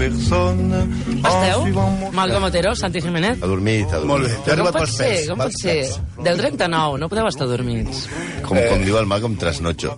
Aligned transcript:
personne. 0.00 0.80
en 0.80 1.18
Esteu? 1.20 1.62
suivant 1.62 1.98
mon 2.00 2.14
Malcom 2.16 2.44
Otero, 2.48 2.74
Santi 2.74 3.00
Jiménez? 3.04 3.36
Ha 3.42 3.46
dormit, 3.46 3.86
ha 3.92 3.98
dormit. 4.00 4.08
Molt 4.08 4.26
bé. 4.26 4.36
T'he 4.46 4.56
Com 4.60 4.72
pot 4.72 4.88
ser? 4.94 5.10
Com 5.28 5.42
pot 5.44 5.58
ser? 5.60 5.76
Del 6.24 6.40
39, 6.40 6.98
no 7.02 7.08
podeu 7.12 7.28
estar 7.28 7.48
dormits. 7.50 8.06
Com, 8.46 8.56
com 8.70 8.84
diu 8.86 8.96
el 9.00 9.06
Malcolm, 9.10 9.36
trasnotxo. 9.40 9.96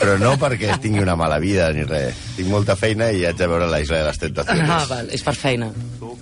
Però 0.00 0.18
no 0.20 0.34
perquè 0.40 0.76
tingui 0.82 1.02
una 1.04 1.16
mala 1.16 1.38
vida 1.42 1.70
ni 1.72 1.86
res. 1.88 2.18
Tinc 2.36 2.48
molta 2.52 2.76
feina 2.76 3.10
i 3.12 3.24
haig 3.28 3.38
de 3.40 3.48
veure 3.48 3.68
la 3.70 3.80
Isla 3.82 4.02
de 4.02 4.10
les 4.10 4.20
Tentaciones. 4.26 4.68
Ah, 4.70 4.84
val, 4.90 5.08
és 5.12 5.24
per 5.24 5.34
feina. 5.38 5.70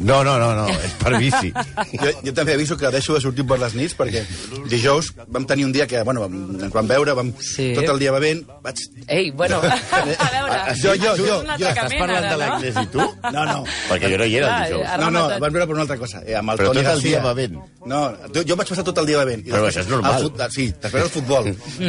No, 0.01 0.23
no, 0.25 0.39
no, 0.41 0.55
no, 0.57 0.65
és 0.81 0.95
per 0.97 1.13
bici. 1.21 1.51
Jo, 1.93 2.13
jo 2.25 2.33
també 2.37 2.55
aviso 2.55 2.77
que 2.81 2.89
deixo 2.95 3.13
de 3.13 3.21
sortir 3.21 3.45
per 3.49 3.59
les 3.61 3.75
nits 3.77 3.93
perquè 3.99 4.23
dijous 4.71 5.11
vam 5.29 5.45
tenir 5.49 5.67
un 5.67 5.75
dia 5.77 5.85
que, 5.91 6.01
bueno, 6.09 6.25
ens 6.31 6.73
vam 6.73 6.89
veure, 6.89 7.13
vam 7.19 7.35
Sí. 7.41 7.73
tot 7.77 7.85
el 7.93 7.99
dia 8.01 8.13
bevent, 8.15 8.41
vaig... 8.65 8.81
Ei, 9.09 9.31
bueno, 9.37 9.59
a 9.61 10.31
veure... 10.33 10.75
Jo, 10.81 10.95
jo, 10.97 11.13
jo, 11.19 11.27
jo. 11.27 11.69
Estàs 11.69 11.93
parlant 11.99 12.17
ara, 12.17 12.31
de 12.33 12.39
l'Agnès 12.61 12.85
i 12.85 12.87
tu? 12.93 13.01
No, 13.35 13.43
no. 13.47 13.59
Perquè 13.89 14.09
jo 14.13 14.19
no 14.21 14.27
hi 14.29 14.35
era 14.41 14.47
el 14.47 14.53
Clar, 14.53 14.69
dijous. 14.69 14.87
No, 15.01 15.09
no, 15.15 15.23
vam 15.43 15.53
veure 15.55 15.67
per 15.71 15.75
una 15.77 15.85
altra 15.87 15.97
cosa. 16.01 16.23
Eh, 16.27 16.35
amb 16.39 16.51
el 16.55 16.59
Però 16.61 16.69
Toni 16.73 16.83
tot 16.85 16.93
el 16.97 17.03
dia 17.05 17.21
bevent. 17.25 17.55
No, 17.91 18.01
jo, 18.35 18.41
jo 18.49 18.55
vaig 18.59 18.69
passar 18.73 18.85
tot 18.87 18.99
el 19.03 19.07
dia 19.11 19.19
bevent. 19.23 19.43
Però 19.47 19.61
després- 19.65 19.77
això 19.77 19.81
és 19.87 19.91
normal. 19.95 20.23
fut- 20.25 20.43
sí, 20.55 20.67
després 20.83 21.03
el 21.05 21.11
futbol. 21.11 21.45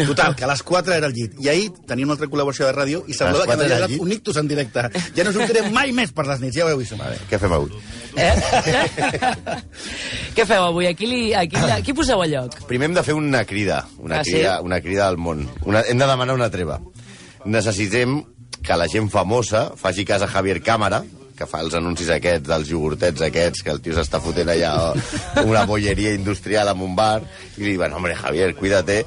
Total, 0.07 0.35
que 0.35 0.44
a 0.45 0.47
les 0.52 0.63
4 0.63 0.94
era 0.94 1.07
el 1.07 1.13
llit. 1.13 1.31
I 1.41 1.49
ahir 1.49 1.71
tenia 1.88 2.05
una 2.05 2.13
altra 2.17 2.27
col·laboració 2.27 2.66
de 2.70 2.73
ràdio 2.77 3.03
i 3.07 3.13
semblava 3.13 3.45
que 3.45 3.55
4 3.55 3.67
m'havia 3.67 3.88
donat 3.88 3.99
un 4.05 4.11
ictus 4.11 4.38
en 4.38 4.47
directe. 4.47 4.81
Ja 5.16 5.23
no 5.27 5.31
sortiré 5.34 5.61
mai 5.71 5.91
més 5.91 6.11
per 6.16 6.27
les 6.27 6.39
nits, 6.41 6.55
ja 6.55 6.66
ho 6.66 6.70
heu 6.70 6.77
vist. 6.77 6.94
Vale, 6.99 7.17
què 7.30 7.39
fem 7.41 7.52
avui? 7.53 7.72
Eh? 8.17 8.35
Què 10.35 10.45
feu 10.47 10.63
avui? 10.69 10.88
Aquí, 10.88 11.08
li, 11.08 11.22
aquí, 11.35 11.56
aquí 11.72 11.94
poseu 11.95 12.22
a 12.23 12.28
lloc. 12.28 12.56
Primer 12.67 12.89
hem 12.89 12.95
de 12.97 13.03
fer 13.03 13.16
una 13.16 13.44
crida, 13.45 13.83
una, 14.00 14.19
Ah, 14.19 14.23
sí? 14.23 14.31
crida, 14.38 14.61
una 14.61 14.81
crida 14.81 15.08
al 15.08 15.17
món. 15.17 15.47
Una, 15.66 15.81
hem 15.81 15.97
de 16.00 16.08
demanar 16.08 16.35
una 16.35 16.50
treva. 16.52 16.80
Necessitem 17.45 18.22
que 18.62 18.78
la 18.78 18.88
gent 18.92 19.09
famosa 19.09 19.72
faci 19.76 20.06
cas 20.06 20.22
a 20.22 20.30
Javier 20.30 20.62
Cámara, 20.62 21.04
que 21.42 21.48
fa 21.50 21.64
els 21.66 21.73
anuncis 21.78 22.09
aquests 22.14 22.45
dels 22.45 22.70
iogurtets 22.70 23.23
aquests, 23.26 23.64
que 23.66 23.73
el 23.73 23.81
tio 23.81 23.95
s'està 23.98 24.22
fotent 24.22 24.52
allà 24.53 24.72
una 25.50 25.64
bolleria 25.70 26.14
industrial 26.18 26.70
amb 26.72 26.86
un 26.86 26.95
bar, 26.98 27.22
i 27.58 27.64
li 27.64 27.73
diuen, 27.76 27.94
hombre, 27.98 28.16
Javier, 28.20 28.52
cuídate, 28.59 29.02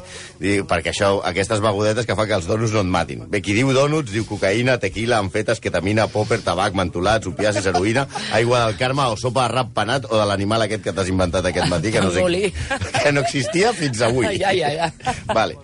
I, 0.44 0.56
perquè 0.69 0.91
això, 0.91 1.12
aquestes 1.24 1.62
begudetes 1.62 2.08
que 2.08 2.16
fa 2.19 2.27
que 2.28 2.34
els 2.36 2.48
donuts 2.50 2.74
no 2.74 2.83
et 2.83 2.91
matin. 2.91 3.22
Bé, 3.30 3.41
qui 3.44 3.55
diu 3.56 3.70
donuts, 3.77 4.11
diu 4.12 4.27
cocaïna, 4.28 4.77
tequila, 4.83 5.20
amfetes, 5.22 5.62
ketamina, 5.62 6.08
popper, 6.12 6.41
tabac, 6.44 6.74
mentolats, 6.77 7.30
opiacis, 7.30 7.68
heroïna, 7.70 8.08
aigua 8.39 8.64
del 8.66 8.78
Carme 8.80 9.06
o 9.12 9.18
sopa 9.20 9.46
de 9.46 9.55
rap 9.55 9.70
penat 9.77 10.08
o 10.11 10.18
de 10.18 10.27
l'animal 10.28 10.66
aquest 10.66 10.84
que 10.84 10.96
t'has 10.96 11.12
inventat 11.12 11.46
aquest 11.52 11.70
matí, 11.70 11.94
que 11.94 12.02
no 12.02 12.11
sé, 12.12 12.27
que 12.98 13.14
no 13.14 13.22
existia 13.22 13.72
fins 13.77 14.02
avui. 14.05 14.27
Ai, 14.34 14.42
ai, 14.42 14.80
ai. 14.89 15.14
Vale. 15.30 15.61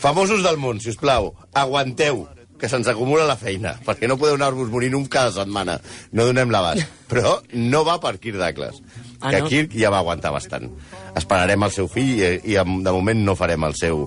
Famosos 0.00 0.42
del 0.44 0.58
món, 0.60 0.80
si 0.80 0.90
us 0.92 0.98
plau, 1.00 1.30
aguanteu, 1.56 2.26
que 2.60 2.68
se'ns 2.72 2.88
acumula 2.88 3.26
la 3.28 3.36
feina, 3.36 3.74
perquè 3.84 4.08
no 4.08 4.16
podeu 4.20 4.38
anar-vos 4.38 4.70
morint 4.72 4.94
un 4.96 5.04
cada 5.12 5.32
setmana. 5.34 5.78
No 6.12 6.26
donem 6.30 6.50
l'abast. 6.54 6.86
Però 7.12 7.36
no 7.52 7.84
va 7.86 7.98
per 8.02 8.16
Kirk 8.18 8.38
Douglas, 8.40 8.80
Ah, 9.20 9.30
que 9.32 9.38
no? 9.40 9.48
Kirk 9.48 9.72
ja 9.80 9.88
va 9.90 10.02
aguantar 10.02 10.28
bastant. 10.34 10.66
Esperarem 11.16 11.62
el 11.64 11.70
seu 11.72 11.86
fill 11.88 12.18
i, 12.20 12.26
i 12.52 12.56
em- 12.60 12.82
de 12.84 12.92
moment 12.92 13.22
no 13.24 13.34
farem 13.36 13.64
el 13.64 13.72
seu, 13.74 14.02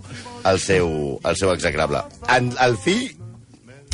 el 0.46 0.60
seu, 0.62 0.92
el 1.26 1.36
seu 1.40 1.50
execrable. 1.56 2.04
En, 2.30 2.52
el 2.62 2.78
fill 2.78 3.08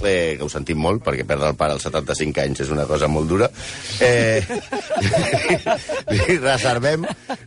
eh, 0.03 0.35
que 0.35 0.43
ho 0.43 0.49
sentim 0.51 0.75
molt, 0.83 0.99
perquè 1.05 1.23
perdre 1.25 1.53
el 1.53 1.55
pare 1.55 1.77
als 1.77 1.85
75 1.87 2.43
anys 2.43 2.65
és 2.65 2.73
una 2.75 2.83
cosa 2.89 3.07
molt 3.07 3.31
dura, 3.31 3.47
eh, 4.03 4.43
li 6.11 6.37
reservem, 6.41 7.05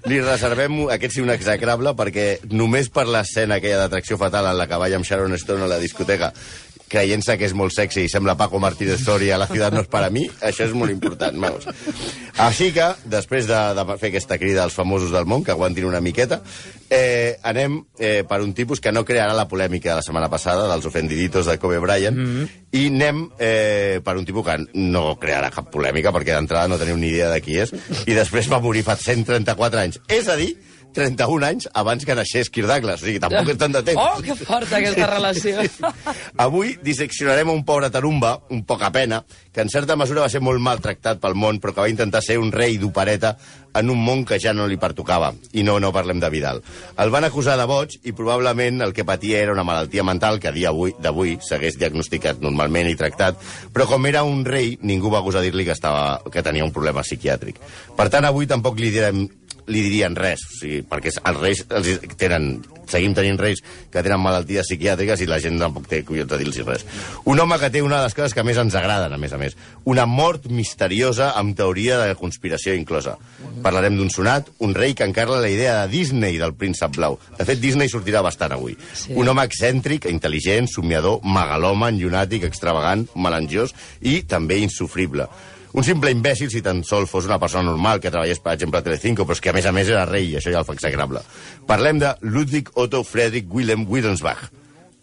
li 0.09 0.21
reservem 0.25 0.81
aquest 0.95 1.19
sí 1.19 1.25
un 1.25 1.33
execrable, 1.35 1.93
perquè 1.99 2.29
només 2.53 2.89
per 2.93 3.07
l'escena 3.09 3.59
aquella 3.61 3.83
d'atracció 3.85 4.19
fatal 4.21 4.49
en 4.51 4.59
la 4.59 4.67
que 4.71 4.81
balla 4.81 4.97
amb 4.99 5.07
Sharon 5.07 5.37
Stone 5.39 5.65
a 5.69 5.71
la 5.71 5.79
discoteca, 5.83 6.33
creient-se 6.89 7.37
que 7.39 7.47
és 7.49 7.55
molt 7.57 7.75
sexy 7.75 8.07
i 8.07 8.11
sembla 8.11 8.37
Paco 8.39 8.59
Martínez 8.63 9.03
Soria 9.05 9.39
La 9.39 9.49
ciutat 9.51 9.75
no 9.75 9.83
és 9.85 9.91
per 9.91 10.03
a 10.07 10.11
mi, 10.11 10.25
això 10.45 10.67
és 10.67 10.75
molt 10.77 10.93
important, 10.93 11.37
vamos. 11.41 11.69
Així 12.39 12.71
que, 12.75 12.87
després 13.11 13.49
de, 13.51 13.59
de 13.75 13.85
fer 13.99 14.11
aquesta 14.13 14.39
crida 14.39 14.65
als 14.65 14.77
famosos 14.79 15.13
del 15.15 15.27
món, 15.27 15.45
que 15.45 15.53
aguantin 15.55 15.89
una 15.89 16.01
miqueta, 16.05 16.41
eh, 16.91 17.37
anem 17.43 17.81
eh, 17.99 18.23
per 18.29 18.41
un 18.45 18.55
tipus 18.55 18.81
que 18.81 18.93
no 18.95 19.05
crearà 19.05 19.35
la 19.37 19.49
polèmica 19.51 19.91
de 19.91 19.99
la 20.01 20.07
setmana 20.07 20.31
passada, 20.33 20.69
dels 20.71 20.87
ofendiditos 20.89 21.51
de 21.51 21.59
Kobe 21.59 21.81
Bryant, 21.83 22.17
mm 22.17 22.27
-hmm. 22.27 22.49
i 22.73 22.87
anem 22.87 23.29
eh, 23.39 24.01
per 24.05 24.17
un 24.17 24.25
tipus 24.25 24.47
que 24.47 24.57
no 24.75 25.19
crearà 25.19 25.51
cap 25.51 25.71
polèmica, 25.71 26.13
perquè 26.13 26.35
d'entrada 26.35 26.69
no 26.69 26.79
teniu 26.79 26.97
ni 26.97 27.09
idea 27.09 27.31
de 27.31 27.41
qui 27.41 27.59
és, 27.59 27.75
i 28.07 28.15
després 28.15 28.49
va 28.49 28.61
morir 28.61 28.83
fa 28.83 28.97
134 28.97 29.79
anys. 29.79 30.01
És 30.09 30.29
a 30.29 30.37
dir, 30.37 30.57
31 30.95 31.45
anys 31.47 31.69
abans 31.75 32.05
que 32.05 32.15
naixés 32.17 32.49
Kirk 32.51 32.67
Douglas, 32.67 33.03
o 33.03 33.07
sigui, 33.07 33.21
tampoc 33.23 33.51
és 33.53 33.59
tant 33.61 33.75
de 33.77 33.83
temps. 33.87 34.01
Oh, 34.03 34.23
que 34.25 34.35
forta 34.39 34.79
aquesta 34.81 35.07
relació. 35.11 35.61
Avui 36.45 36.77
disseccionarem 36.83 37.51
un 37.53 37.65
pobre 37.65 37.91
tarumba, 37.91 38.39
un 38.51 38.65
poca 38.65 38.91
pena, 38.93 39.23
que 39.53 39.61
en 39.63 39.69
certa 39.71 39.97
mesura 39.97 40.23
va 40.25 40.31
ser 40.33 40.41
molt 40.45 40.63
maltractat 40.63 41.21
pel 41.23 41.35
món, 41.39 41.61
però 41.61 41.75
que 41.75 41.85
va 41.85 41.91
intentar 41.93 42.23
ser 42.25 42.39
un 42.39 42.53
rei 42.53 42.79
d'opereta 42.79 43.37
en 43.79 43.91
un 43.93 44.01
món 44.03 44.25
que 44.27 44.39
ja 44.43 44.53
no 44.57 44.67
li 44.67 44.79
pertocava. 44.81 45.33
I 45.53 45.63
no, 45.63 45.79
no 45.79 45.93
parlem 45.95 46.19
de 46.23 46.31
Vidal. 46.33 46.63
El 46.99 47.11
van 47.15 47.27
acusar 47.29 47.57
de 47.61 47.67
boig 47.69 47.99
i 48.09 48.13
probablement 48.17 48.83
el 48.83 48.95
que 48.97 49.05
patia 49.07 49.43
era 49.45 49.53
una 49.55 49.65
malaltia 49.67 50.03
mental 50.07 50.41
que 50.41 50.49
a 50.49 50.55
dia 50.57 50.71
avui- 50.73 50.97
d'avui 50.99 51.37
s'hagués 51.45 51.79
diagnosticat 51.79 52.41
normalment 52.43 52.89
i 52.91 52.97
tractat, 52.99 53.37
però 53.75 53.87
com 53.87 54.07
era 54.11 54.25
un 54.27 54.45
rei, 54.47 54.79
ningú 54.83 55.13
va 55.13 55.21
gosar 55.23 55.43
dir-li 55.45 55.67
que, 55.69 55.77
estava, 55.77 56.21
que 56.33 56.43
tenia 56.43 56.65
un 56.67 56.73
problema 56.75 57.05
psiquiàtric. 57.07 57.61
Per 57.99 58.09
tant, 58.11 58.25
avui 58.27 58.47
tampoc 58.51 58.79
li 58.81 58.91
direm 58.95 59.27
li 59.69 59.85
dirien 59.85 60.17
res, 60.17 60.43
o 60.49 60.57
sigui, 60.61 60.83
perquè 60.89 61.13
els 61.13 61.41
reis 61.41 61.63
els 61.69 61.89
tenen, 62.21 62.59
seguim 62.89 63.15
tenint 63.17 63.39
reis 63.41 63.61
que 63.93 64.03
tenen 64.03 64.21
malalties 64.23 64.69
psiquiàtriques 64.69 65.21
i 65.23 65.29
la 65.29 65.41
gent 65.45 65.59
tampoc 65.61 65.89
té 65.91 66.01
collons 66.09 66.31
de 66.31 66.39
dir-los 66.41 66.61
res. 66.67 66.87
Un 67.29 67.41
home 67.41 67.59
que 67.61 67.71
té 67.75 67.83
una 67.85 68.01
de 68.01 68.09
les 68.09 68.17
coses 68.17 68.35
que 68.37 68.45
més 68.47 68.59
ens 68.61 68.77
agraden, 68.79 69.13
a 69.13 69.21
més 69.21 69.35
a 69.37 69.41
més. 69.41 69.57
Una 69.89 70.07
mort 70.09 70.49
misteriosa 70.53 71.33
amb 71.39 71.57
teoria 71.59 71.99
de 72.01 72.17
conspiració 72.19 72.75
inclosa. 72.79 73.17
Parlarem 73.65 73.99
d'un 73.99 74.11
sonat, 74.13 74.49
un 74.65 74.75
rei 74.77 74.97
que 74.97 75.07
encarla 75.09 75.43
la 75.45 75.53
idea 75.53 75.83
de 75.83 75.93
Disney 75.93 76.41
del 76.41 76.57
príncep 76.57 76.97
blau. 76.97 77.19
De 77.37 77.45
fet, 77.49 77.61
Disney 77.61 77.93
sortirà 77.93 78.23
bastant 78.25 78.57
avui. 78.57 78.77
Sí. 78.95 79.13
Un 79.19 79.29
home 79.29 79.45
excèntric, 79.49 80.09
intel·ligent, 80.09 80.71
somiador, 80.73 81.21
megalòman, 81.25 82.01
llunàtic, 82.01 82.49
extravagant, 82.49 83.07
melangiós 83.17 83.77
i 84.01 84.23
també 84.29 84.63
insufrible. 84.65 85.29
Un 85.79 85.85
simple 85.87 86.11
imbècil 86.11 86.49
si 86.51 86.59
tan 86.59 86.81
sol 86.83 87.05
fos 87.07 87.29
una 87.29 87.37
persona 87.39 87.69
normal 87.69 88.01
que 88.03 88.11
treballés, 88.11 88.41
per 88.43 88.57
exemple, 88.57 88.81
a 88.81 88.83
Telecinco, 88.83 89.23
però 89.23 89.37
és 89.37 89.43
que 89.45 89.53
a 89.53 89.55
més 89.55 89.67
a 89.69 89.73
més 89.77 89.87
era 89.93 90.09
rei, 90.09 90.25
i 90.33 90.39
això 90.41 90.51
ja 90.51 90.59
el 90.59 90.67
fa 90.67 90.75
execrable. 90.75 91.21
Parlem 91.69 92.01
de 92.03 92.11
Ludwig 92.27 92.73
Otto 92.75 93.05
Friedrich 93.07 93.47
Wilhelm 93.47 93.85
Wilhelmsbach, 93.87 94.49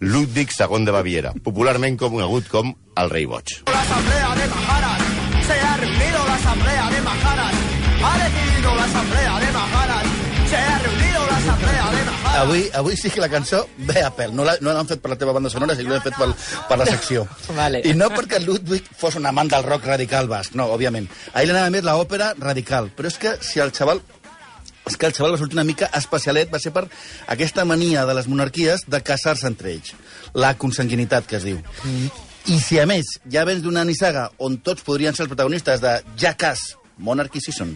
Ludwig 0.04 0.52
II 0.52 0.84
de 0.84 0.96
Baviera, 0.98 1.32
popularment 1.46 1.96
conegut 2.02 2.52
com 2.52 2.74
el 2.76 3.14
rei 3.14 3.24
boig. 3.24 3.56
La 3.72 3.86
asamblea 3.86 4.34
de 4.42 4.50
Maharas, 4.52 5.08
se 5.48 5.62
ha 5.62 5.78
reunido 5.78 6.28
la 6.28 6.36
asamblea 6.42 6.90
de 6.92 7.02
Maharas, 7.08 7.56
ha 8.04 8.14
decidido 8.26 8.76
la 8.76 8.84
asamblea 8.92 9.40
de 9.46 9.52
Maharas, 9.56 10.06
se 10.50 10.58
ha 10.58 10.78
reunido 10.84 11.26
la 11.32 11.38
asamblea 11.38 11.86
de 11.86 12.04
Maharas. 12.04 12.15
Avui, 12.36 12.66
avui 12.74 12.98
sí 13.00 13.10
que 13.10 13.22
la 13.24 13.30
cançó 13.32 13.62
ve 13.78 14.02
a 14.04 14.10
pèl. 14.16 14.34
No 14.36 14.44
l'ha- 14.44 14.58
no 14.62 14.74
l'han 14.74 14.88
fet 14.90 15.00
per 15.02 15.10
la 15.12 15.18
teva 15.20 15.32
banda 15.34 15.50
sonora, 15.50 15.76
sinó 15.76 15.90
que 15.90 15.96
l'han 15.96 16.04
fet 16.04 16.18
per, 16.20 16.30
per 16.70 16.78
la 16.78 16.86
secció. 16.86 17.28
Vale. 17.60 17.82
I 17.88 17.94
no 17.96 18.10
perquè 18.14 18.40
Ludwig 18.44 18.90
fos 18.98 19.16
un 19.20 19.26
amant 19.30 19.50
del 19.52 19.64
rock 19.64 19.86
radical 19.88 20.28
basc, 20.32 20.54
no, 20.56 20.68
òbviament. 20.76 21.08
A 21.34 21.44
ell 21.44 21.54
anava 21.56 21.72
més 21.74 21.84
l'òpera 21.88 22.34
radical. 22.38 22.92
Però 22.96 23.08
és 23.12 23.18
que 23.22 23.38
si 23.42 23.60
el 23.64 23.72
xaval 23.76 24.02
és 24.86 24.98
que 25.02 25.08
el 25.10 25.16
xaval 25.18 25.34
va 25.34 25.40
sortir 25.42 25.58
una 25.58 25.64
mica 25.66 25.88
especialet, 25.98 26.52
va 26.54 26.60
ser 26.62 26.70
per 26.76 26.84
aquesta 27.34 27.64
mania 27.66 28.04
de 28.06 28.14
les 28.14 28.28
monarquies 28.30 28.84
de 28.86 29.00
casar-se 29.02 29.48
entre 29.50 29.72
ells. 29.74 29.96
La 30.38 30.52
consanguinitat, 30.62 31.26
que 31.26 31.40
es 31.40 31.48
diu. 31.48 31.58
Mm. 31.84 32.10
I 32.54 32.60
si, 32.62 32.78
a 32.78 32.86
més, 32.86 33.16
ja 33.34 33.42
vens 33.50 33.64
d'una 33.64 33.82
nissaga 33.88 34.28
on 34.38 34.60
tots 34.62 34.84
podrien 34.86 35.16
ser 35.18 35.24
els 35.26 35.32
protagonistes 35.32 35.82
de 35.82 35.96
Jackass, 36.22 36.76
Monarchy 37.02 37.42
Season, 37.42 37.72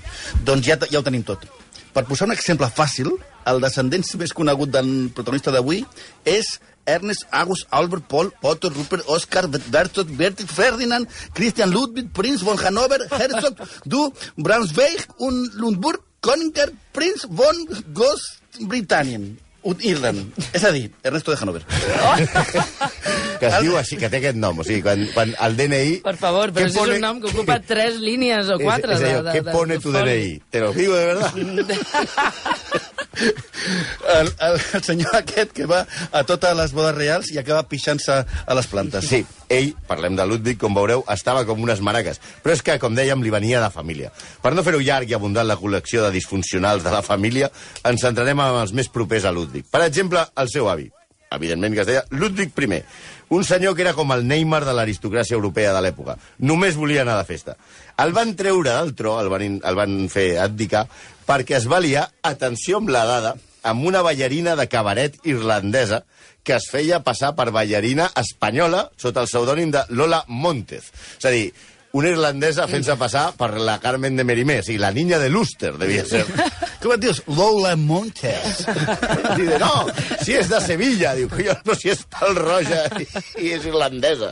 doncs 0.46 0.68
ja, 0.70 0.78
ja 0.92 1.00
ho 1.02 1.04
tenim 1.04 1.24
tot. 1.26 1.48
Per 1.94 2.04
posar 2.06 2.28
un 2.30 2.36
exemple 2.36 2.70
fàcil, 2.70 3.12
el 3.50 3.62
descendent 3.64 4.06
més 4.22 4.34
conegut 4.36 4.72
del 4.74 5.10
protagonista 5.16 5.54
d'avui 5.54 5.84
és 6.26 6.60
Ernest 6.90 7.26
August 7.32 7.68
Albert 7.70 8.08
Paul 8.10 8.32
Otto 8.42 8.70
Rupert 8.70 9.10
Oscar 9.16 9.48
Bertolt 9.48 10.14
Bertit 10.18 10.50
Ferdinand 10.50 11.10
Christian 11.34 11.74
Ludwig 11.74 12.10
Prinz 12.14 12.42
von 12.46 12.58
Hannover 12.62 13.02
Herzog 13.12 13.62
du 13.86 14.08
Braunschweig 14.38 15.06
und 15.18 15.54
Lundburg 15.56 16.02
Königer 16.22 16.72
Prinz 16.94 17.28
von 17.30 17.56
Großbritannien 17.94 19.38
Irland. 19.84 20.34
És 20.54 20.64
a 20.64 20.72
dir, 20.72 20.90
Ernesto 21.04 21.32
de 21.32 21.38
Hannover. 21.38 21.62
Que 23.40 23.50
es 23.50 23.58
diu 23.64 23.78
així, 23.80 23.98
que 24.00 24.10
té 24.12 24.20
aquest 24.20 24.40
nom. 24.40 24.60
O 24.60 24.68
sigui, 24.68 24.82
quan, 24.86 25.06
quan 25.16 25.34
el 25.48 25.58
DNI... 25.60 26.00
Per 26.06 26.16
favor, 26.20 26.54
però 26.56 26.68
si 26.68 26.80
és 26.80 26.96
un 26.98 27.04
nom 27.04 27.22
que 27.24 27.32
ocupa 27.32 27.60
tres 27.64 28.00
línies 28.04 28.52
o 28.52 28.60
quatre. 28.62 28.96
És, 28.98 29.02
és 29.02 29.10
allò, 29.10 29.24
de, 29.24 29.32
de, 29.32 29.36
què 29.40 29.56
pone 29.56 29.80
tu. 29.82 29.94
DNI? 29.96 30.32
Te 30.52 30.64
lo 30.64 30.74
digo 30.76 30.96
de 30.96 31.06
verdad. 31.14 31.32
El, 33.20 34.28
el, 34.40 34.62
el 34.74 34.84
senyor 34.84 35.16
aquest 35.18 35.52
que 35.56 35.66
va 35.70 35.82
a 36.16 36.22
totes 36.28 36.56
les 36.56 36.74
bodes 36.76 36.96
reals 36.96 37.32
i 37.34 37.40
acaba 37.42 37.66
pixant-se 37.68 38.20
a 38.24 38.56
les 38.58 38.70
plantes. 38.72 39.10
Sí, 39.10 39.22
ell, 39.52 39.74
parlem 39.90 40.16
de 40.18 40.26
Ludwig, 40.30 40.60
com 40.62 40.78
veureu, 40.78 41.04
estava 41.12 41.44
com 41.48 41.60
unes 41.66 41.84
maraques. 41.86 42.22
Però 42.44 42.56
és 42.56 42.64
que, 42.66 42.78
com 42.82 42.96
dèiem, 42.96 43.24
li 43.26 43.34
venia 43.34 43.64
de 43.64 43.72
família. 43.74 44.14
Per 44.44 44.54
no 44.56 44.64
fer-ho 44.66 44.80
llarg 44.84 45.12
i 45.12 45.18
abundant 45.18 45.50
la 45.50 45.60
col·lecció 45.60 46.06
de 46.06 46.14
disfuncionals 46.16 46.86
de 46.86 46.94
la 46.96 47.04
família, 47.06 47.52
ens 47.84 48.08
centrarem 48.08 48.46
en 48.46 48.62
els 48.64 48.74
més 48.78 48.92
propers 48.94 49.28
a 49.28 49.36
Ludwig. 49.36 49.68
Per 49.70 49.84
exemple, 49.86 50.24
el 50.40 50.54
seu 50.54 50.72
avi. 50.72 50.90
Evidentment 51.32 51.76
que 51.76 51.84
es 51.84 51.90
deia 51.90 52.06
Ludwig 52.10 52.54
I. 52.58 52.82
Un 53.30 53.44
senyor 53.46 53.76
que 53.76 53.84
era 53.86 53.94
com 53.94 54.10
el 54.16 54.26
Neymar 54.26 54.64
de 54.66 54.74
l'aristocràcia 54.74 55.38
europea 55.38 55.74
de 55.76 55.84
l'època. 55.86 56.18
Només 56.40 56.78
volia 56.80 57.04
anar 57.04 57.20
de 57.20 57.28
festa. 57.28 57.56
El 58.02 58.14
van 58.18 58.34
treure 58.36 58.74
del 58.74 58.96
tro, 58.98 59.20
el 59.22 59.30
van, 59.30 59.60
el 59.62 59.78
van 59.78 60.00
fer 60.10 60.40
abdicar, 60.42 60.88
perquè 61.28 61.60
es 61.60 61.70
va 61.70 61.84
liar, 61.84 62.08
atenció 62.26 62.80
amb 62.82 62.90
la 62.90 63.06
dada, 63.06 63.36
amb 63.62 63.86
una 63.86 64.02
ballarina 64.02 64.56
de 64.56 64.66
cabaret 64.72 65.20
irlandesa 65.28 66.04
que 66.44 66.56
es 66.56 66.70
feia 66.72 67.04
passar 67.06 67.36
per 67.38 67.52
ballarina 67.54 68.08
espanyola 68.18 68.88
sota 68.98 69.22
el 69.22 69.30
pseudònim 69.30 69.74
de 69.76 69.84
Lola 69.94 70.24
Montez. 70.28 70.90
És 71.20 71.28
a 71.28 71.34
dir, 71.36 71.52
una 71.98 72.10
irlandesa 72.12 72.68
fent-se 72.70 72.96
passar 73.00 73.30
per 73.38 73.50
la 73.58 73.80
Carmen 73.82 74.18
de 74.20 74.26
Merimé, 74.28 74.60
o 74.62 74.66
sigui, 74.66 74.78
la 74.82 74.92
niña 74.94 75.18
de 75.20 75.30
Luster, 75.34 75.74
devia 75.82 76.06
ser. 76.06 76.26
Com 76.84 76.94
et 76.96 77.02
dius? 77.04 77.24
Lola 77.28 77.74
Montes. 77.80 78.62
Diu, 79.40 79.52
no, 79.60 79.90
si 80.22 80.38
és 80.40 80.52
de 80.52 80.62
Sevilla. 80.64 81.16
Diu, 81.18 81.32
collons, 81.32 81.64
però 81.66 81.78
si 81.80 81.92
és 81.92 82.06
pel 82.14 82.38
roja 82.38 82.86
i, 83.02 83.10
i 83.42 83.54
és 83.58 83.66
irlandesa. 83.68 84.32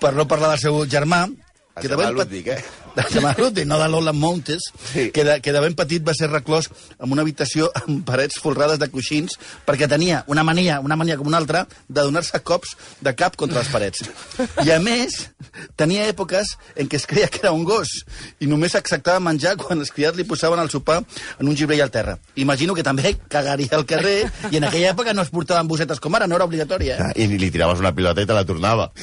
per 0.00 0.14
no 0.14 0.28
parlar 0.30 0.54
del 0.54 0.64
seu 0.66 0.82
germà, 0.86 1.24
que 1.80 1.90
ben 1.96 2.14
Ludwig, 2.14 2.52
eh? 2.54 2.83
Germà 3.10 3.34
Ludwig, 3.38 3.66
no 3.66 3.78
de 3.80 3.88
Lola 3.88 4.12
Montes, 4.12 4.62
Sí. 4.92 5.10
que, 5.10 5.24
de, 5.24 5.40
que 5.42 5.52
de 5.52 5.60
ben 5.60 5.74
petit 5.74 6.04
va 6.06 6.14
ser 6.14 6.28
reclòs 6.30 6.68
en 6.98 7.10
una 7.12 7.22
habitació 7.22 7.70
amb 7.82 8.04
parets 8.06 8.38
folrades 8.38 8.78
de 8.78 8.88
coixins 8.92 9.34
perquè 9.66 9.88
tenia 9.90 10.22
una 10.28 10.44
mania, 10.44 10.78
una 10.80 10.96
mania 10.96 11.16
com 11.18 11.26
una 11.26 11.38
altra, 11.38 11.64
de 11.88 12.00
donar-se 12.00 12.38
cops 12.46 12.76
de 13.00 13.14
cap 13.18 13.36
contra 13.36 13.58
les 13.62 13.68
parets. 13.72 14.04
I 14.64 14.70
a 14.70 14.78
més, 14.80 15.30
tenia 15.76 16.06
èpoques 16.10 16.54
en 16.76 16.88
què 16.88 16.96
es 17.00 17.06
creia 17.10 17.28
que 17.28 17.40
era 17.42 17.52
un 17.52 17.64
gos 17.66 18.04
i 18.40 18.46
només 18.50 18.74
acceptava 18.78 19.20
menjar 19.20 19.56
quan 19.60 19.78
els 19.82 19.90
criats 19.94 20.16
li 20.18 20.24
posaven 20.28 20.60
el 20.62 20.70
sopar 20.70 21.00
en 21.38 21.48
un 21.48 21.56
gibrell 21.56 21.82
al 21.82 21.90
terra. 21.94 22.18
Imagino 22.36 22.74
que 22.74 22.82
també 22.86 23.16
cagaria 23.28 23.68
al 23.74 23.86
carrer 23.86 24.30
i 24.50 24.56
en 24.58 24.64
aquella 24.68 24.92
època 24.94 25.14
no 25.14 25.22
es 25.22 25.30
portaven 25.34 25.66
bocetes 25.68 26.00
com 26.00 26.14
ara, 26.14 26.26
no 26.28 26.36
era 26.36 26.44
obligatòria. 26.46 26.96
Eh? 26.96 27.02
Ah, 27.08 27.12
I 27.16 27.26
li 27.38 27.50
tiraves 27.50 27.80
una 27.82 27.94
pilota 27.94 28.22
i 28.22 28.26
te 28.26 28.34
la 28.36 28.44
tornava. 28.44 28.90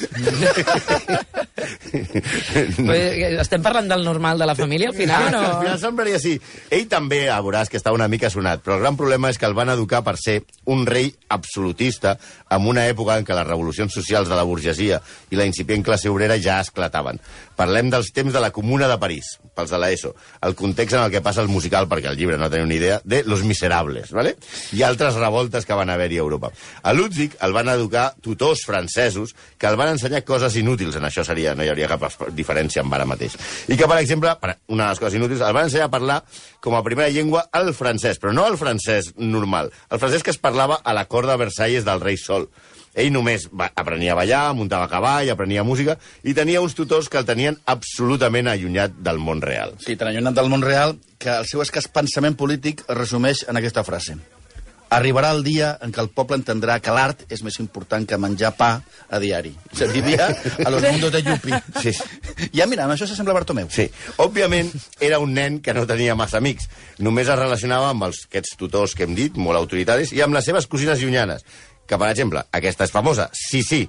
Eh, 1.92 3.36
Estem 3.40 3.62
parlant 3.62 3.81
del 3.88 4.04
normal 4.04 4.38
de 4.38 4.46
la 4.46 4.54
família, 4.54 4.88
al 4.88 4.94
final, 4.94 5.22
Ah, 5.22 5.36
o 5.36 5.40
al 5.40 5.52
no? 5.52 5.60
final 5.60 5.78
semblaria 5.80 6.16
així. 6.16 6.40
Ell 6.70 6.86
també, 6.88 7.28
ah, 7.30 7.40
veuràs 7.40 7.68
que 7.70 7.78
està 7.78 7.92
una 7.92 8.08
mica 8.08 8.30
sonat, 8.30 8.62
però 8.62 8.74
el 8.76 8.80
gran 8.84 8.96
problema 8.96 9.30
és 9.30 9.38
que 9.38 9.46
el 9.46 9.54
van 9.54 9.68
educar 9.70 10.02
per 10.04 10.16
ser 10.16 10.42
un 10.66 10.86
rei 10.86 11.14
absolutista 11.28 12.18
en 12.50 12.66
una 12.66 12.86
època 12.88 13.18
en 13.18 13.24
què 13.24 13.34
les 13.34 13.46
revolucions 13.46 13.92
socials 13.92 14.28
de 14.28 14.34
la 14.38 14.42
burgesia 14.44 15.00
i 15.30 15.36
la 15.36 15.46
incipient 15.46 15.82
classe 15.84 16.08
obrera 16.08 16.38
ja 16.40 16.60
esclataven. 16.60 17.20
Parlem 17.56 17.90
dels 17.92 18.12
temps 18.14 18.32
de 18.32 18.40
la 18.40 18.50
Comuna 18.54 18.88
de 18.88 18.98
París, 19.00 19.36
pels 19.56 19.72
de 19.72 19.80
l'ESO, 19.80 20.14
el 20.46 20.54
context 20.58 20.96
en 20.96 21.04
el 21.04 21.10
que 21.12 21.22
passa 21.24 21.42
el 21.42 21.50
musical, 21.52 21.88
perquè 21.90 22.10
el 22.10 22.18
llibre 22.18 22.38
no 22.40 22.50
teniu 22.50 22.66
ni 22.66 22.78
idea, 22.80 23.00
de 23.04 23.22
Los 23.28 23.44
Miserables, 23.44 24.12
¿vale? 24.12 24.36
i 24.72 24.82
altres 24.82 25.18
revoltes 25.20 25.66
que 25.66 25.76
van 25.76 25.90
haver-hi 25.90 26.18
a 26.18 26.24
Europa. 26.24 26.52
A 26.82 26.92
Ludwig 26.92 27.36
el 27.42 27.52
van 27.52 27.68
educar 27.72 28.14
tutors 28.20 28.64
francesos 28.66 29.34
que 29.58 29.68
el 29.68 29.76
van 29.76 29.92
ensenyar 29.94 30.24
coses 30.24 30.56
inútils, 30.56 30.96
en 30.96 31.06
això 31.08 31.24
seria, 31.26 31.54
no 31.54 31.64
hi 31.64 31.72
hauria 31.72 31.90
cap 31.90 32.06
diferència 32.32 32.82
amb 32.82 32.96
ara 32.96 33.08
mateix. 33.08 33.36
I 33.68 33.76
que, 33.76 33.88
per 33.88 34.00
exemple, 34.00 34.34
una 34.68 34.84
de 34.84 34.90
les 34.90 35.02
coses 35.02 35.18
inútils, 35.20 35.44
el 35.44 35.56
van 35.56 35.68
ensenyar 35.68 35.90
a 35.90 35.94
parlar 35.94 36.20
com 36.62 36.76
a 36.78 36.84
primera 36.86 37.10
llengua 37.12 37.46
el 37.58 37.72
francès, 37.74 38.20
però 38.22 38.32
no 38.34 38.46
el 38.48 38.58
francès 38.60 39.12
normal, 39.16 39.72
el 39.90 40.02
francès 40.02 40.22
que 40.22 40.32
es 40.34 40.40
parlava 40.40 40.80
a 40.82 40.94
la 40.96 41.08
cort 41.10 41.28
de 41.28 41.36
Versalles 41.36 41.84
del 41.84 42.00
rei 42.00 42.16
Sol. 42.16 42.48
Ell 42.94 43.08
només 43.12 43.46
va, 43.48 43.70
aprenia 43.72 44.12
a 44.12 44.18
ballar, 44.18 44.42
muntava 44.56 44.84
a 44.84 44.92
cavall, 44.92 45.30
aprenia 45.32 45.64
música, 45.64 45.96
i 46.28 46.34
tenia 46.36 46.60
uns 46.60 46.76
tutors 46.76 47.08
que 47.08 47.20
el 47.20 47.28
tenien 47.28 47.56
absolutament 47.64 48.50
allunyat 48.52 48.98
del 49.00 49.22
món 49.22 49.40
real. 49.40 49.78
Sí, 49.80 49.96
tan 49.96 50.12
allunyat 50.12 50.36
del 50.36 50.52
món 50.52 50.64
real 50.66 50.98
que 51.22 51.32
el 51.38 51.48
seu 51.48 51.64
escàs 51.64 51.88
pensament 51.88 52.36
polític 52.36 52.84
es 52.84 52.96
resumeix 52.98 53.46
en 53.48 53.56
aquesta 53.56 53.84
frase. 53.86 54.18
Arribarà 54.92 55.30
el 55.32 55.40
dia 55.40 55.70
en 55.80 55.88
què 55.88 56.02
el 56.02 56.10
poble 56.12 56.36
entendrà 56.36 56.74
que 56.84 56.92
l'art 56.92 57.22
és 57.32 57.40
més 57.40 57.56
important 57.62 58.04
que 58.04 58.18
menjar 58.20 58.50
pa 58.58 58.82
a 59.08 59.20
diari. 59.22 59.54
Se 59.72 59.88
diria 59.88 60.26
a 60.28 60.68
los 60.68 60.84
mundos 60.84 61.14
de 61.14 61.22
Yupi. 61.24 61.56
Sí. 61.80 61.94
Ja, 62.52 62.66
mira, 62.68 62.84
amb 62.84 62.92
això 62.92 63.08
s'assembla 63.08 63.32
a 63.32 63.38
Bartomeu. 63.38 63.70
Sí. 63.72 63.86
Òbviament, 64.20 64.68
era 65.00 65.22
un 65.22 65.32
nen 65.32 65.62
que 65.64 65.72
no 65.72 65.86
tenia 65.88 66.18
massa 66.18 66.42
amics. 66.42 66.68
Només 67.00 67.30
es 67.32 67.40
relacionava 67.40 67.88
amb 67.94 68.04
els, 68.10 68.26
aquests 68.28 68.58
tutors 68.60 68.92
que 68.92 69.08
hem 69.08 69.16
dit, 69.16 69.40
molt 69.40 69.62
autoritaris, 69.62 70.12
i 70.12 70.20
amb 70.20 70.36
les 70.36 70.44
seves 70.44 70.68
cosines 70.68 71.00
llunyanes. 71.00 71.46
Que, 71.86 71.98
per 71.98 72.12
exemple, 72.12 72.44
aquesta 72.52 72.88
és 72.88 72.94
famosa, 72.94 73.28
sí, 73.32 73.62
sí. 73.66 73.84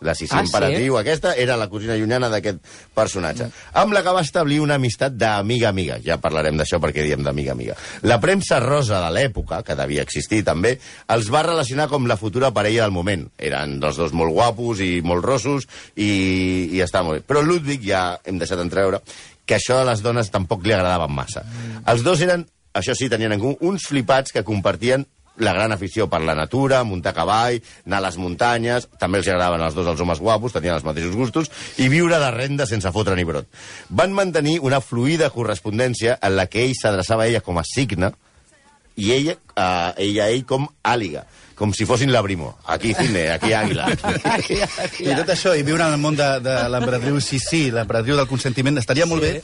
La 0.00 0.14
Sissi 0.14 0.34
Ah, 0.36 0.42
ah, 0.44 0.68
sí? 0.68 0.88
Aquesta, 0.98 1.32
era 1.34 1.56
la 1.56 1.70
cosina 1.72 1.96
llunyana 1.96 2.28
d'aquest 2.28 2.58
personatge. 2.94 3.48
Amb 3.72 3.94
la 3.96 4.02
que 4.04 4.12
va 4.12 4.20
establir 4.20 4.58
una 4.60 4.76
amistat 4.76 5.16
d'amiga-amiga. 5.16 5.96
Ja 6.04 6.18
parlarem 6.20 6.58
d'això 6.60 6.80
perquè 6.82 7.04
diem 7.06 7.24
d'amiga-amiga. 7.24 7.76
La 8.04 8.20
premsa 8.20 8.60
rosa 8.60 9.00
de 9.00 9.14
l'època, 9.14 9.62
que 9.64 9.76
devia 9.78 10.04
existir 10.04 10.42
també, 10.44 10.74
els 11.08 11.30
va 11.32 11.42
relacionar 11.46 11.88
com 11.88 12.06
la 12.06 12.18
futura 12.20 12.52
parella 12.52 12.84
del 12.84 12.92
moment. 12.92 13.24
Eren 13.38 13.78
els 13.82 13.96
dos 13.96 14.12
molt 14.12 14.36
guapos 14.36 14.84
i 14.84 15.00
molt 15.00 15.24
rossos 15.24 15.64
i, 15.96 16.10
i 16.76 16.84
està 16.84 17.02
molt 17.02 17.20
bé. 17.20 17.24
Però 17.24 17.40
Ludwig, 17.40 17.88
ja 17.88 18.18
hem 18.24 18.36
deixat 18.42 18.60
entreure, 18.60 19.00
que 19.46 19.56
això 19.56 19.80
a 19.80 19.88
les 19.88 20.04
dones 20.04 20.28
tampoc 20.30 20.66
li 20.66 20.76
agradaven 20.76 21.14
massa. 21.14 21.46
Els 21.88 22.04
dos 22.04 22.20
eren, 22.20 22.44
això 22.76 22.92
sí, 22.92 23.08
tenien 23.08 23.32
en 23.32 23.40
comú, 23.40 23.56
uns 23.64 23.88
flipats 23.88 24.34
que 24.34 24.44
compartien 24.44 25.06
la 25.38 25.52
gran 25.52 25.72
afició 25.72 26.08
per 26.08 26.22
la 26.24 26.34
natura, 26.34 26.82
muntar 26.84 27.12
a 27.12 27.16
cavall, 27.16 27.58
anar 27.86 28.00
a 28.00 28.06
les 28.06 28.18
muntanyes, 28.20 28.88
també 29.00 29.20
els 29.20 29.28
agradaven 29.28 29.64
als 29.64 29.76
dos 29.76 29.88
els 29.90 30.00
homes 30.00 30.20
guapos, 30.22 30.54
tenien 30.54 30.76
els 30.76 30.86
mateixos 30.86 31.16
gustos, 31.16 31.50
i 31.82 31.88
viure 31.92 32.18
de 32.22 32.30
renda 32.34 32.66
sense 32.66 32.92
fotre 32.92 33.16
ni 33.16 33.26
brot. 33.28 33.48
Van 33.88 34.14
mantenir 34.16 34.58
una 34.64 34.80
fluida 34.80 35.30
correspondència 35.34 36.18
en 36.22 36.36
la 36.36 36.46
que 36.50 36.64
ell 36.64 36.76
s'adreçava 36.78 37.26
a 37.26 37.32
ella 37.32 37.44
com 37.44 37.58
a 37.60 37.66
signe 37.66 38.12
i 38.96 39.12
ella, 39.12 39.36
a, 39.54 39.92
ella 40.00 40.24
a 40.24 40.32
ell 40.32 40.46
com 40.48 40.64
àliga, 40.82 41.26
com 41.56 41.72
si 41.76 41.84
fossin 41.88 42.12
la 42.12 42.22
Brimo. 42.24 42.54
Aquí 42.72 42.94
cine, 42.96 43.28
aquí 43.36 43.52
àguila. 43.52 43.90
I 43.92 45.12
tot 45.12 45.32
això, 45.36 45.52
i 45.56 45.64
viure 45.66 45.84
en 45.84 45.98
el 45.98 46.00
món 46.00 46.16
de, 46.16 46.28
de 46.44 46.58
l'emperadriu 46.72 47.20
Sissi, 47.20 47.66
l'emperadriu 47.74 48.16
del 48.16 48.30
consentiment, 48.30 48.80
estaria 48.80 49.08
molt 49.08 49.24
bé 49.24 49.34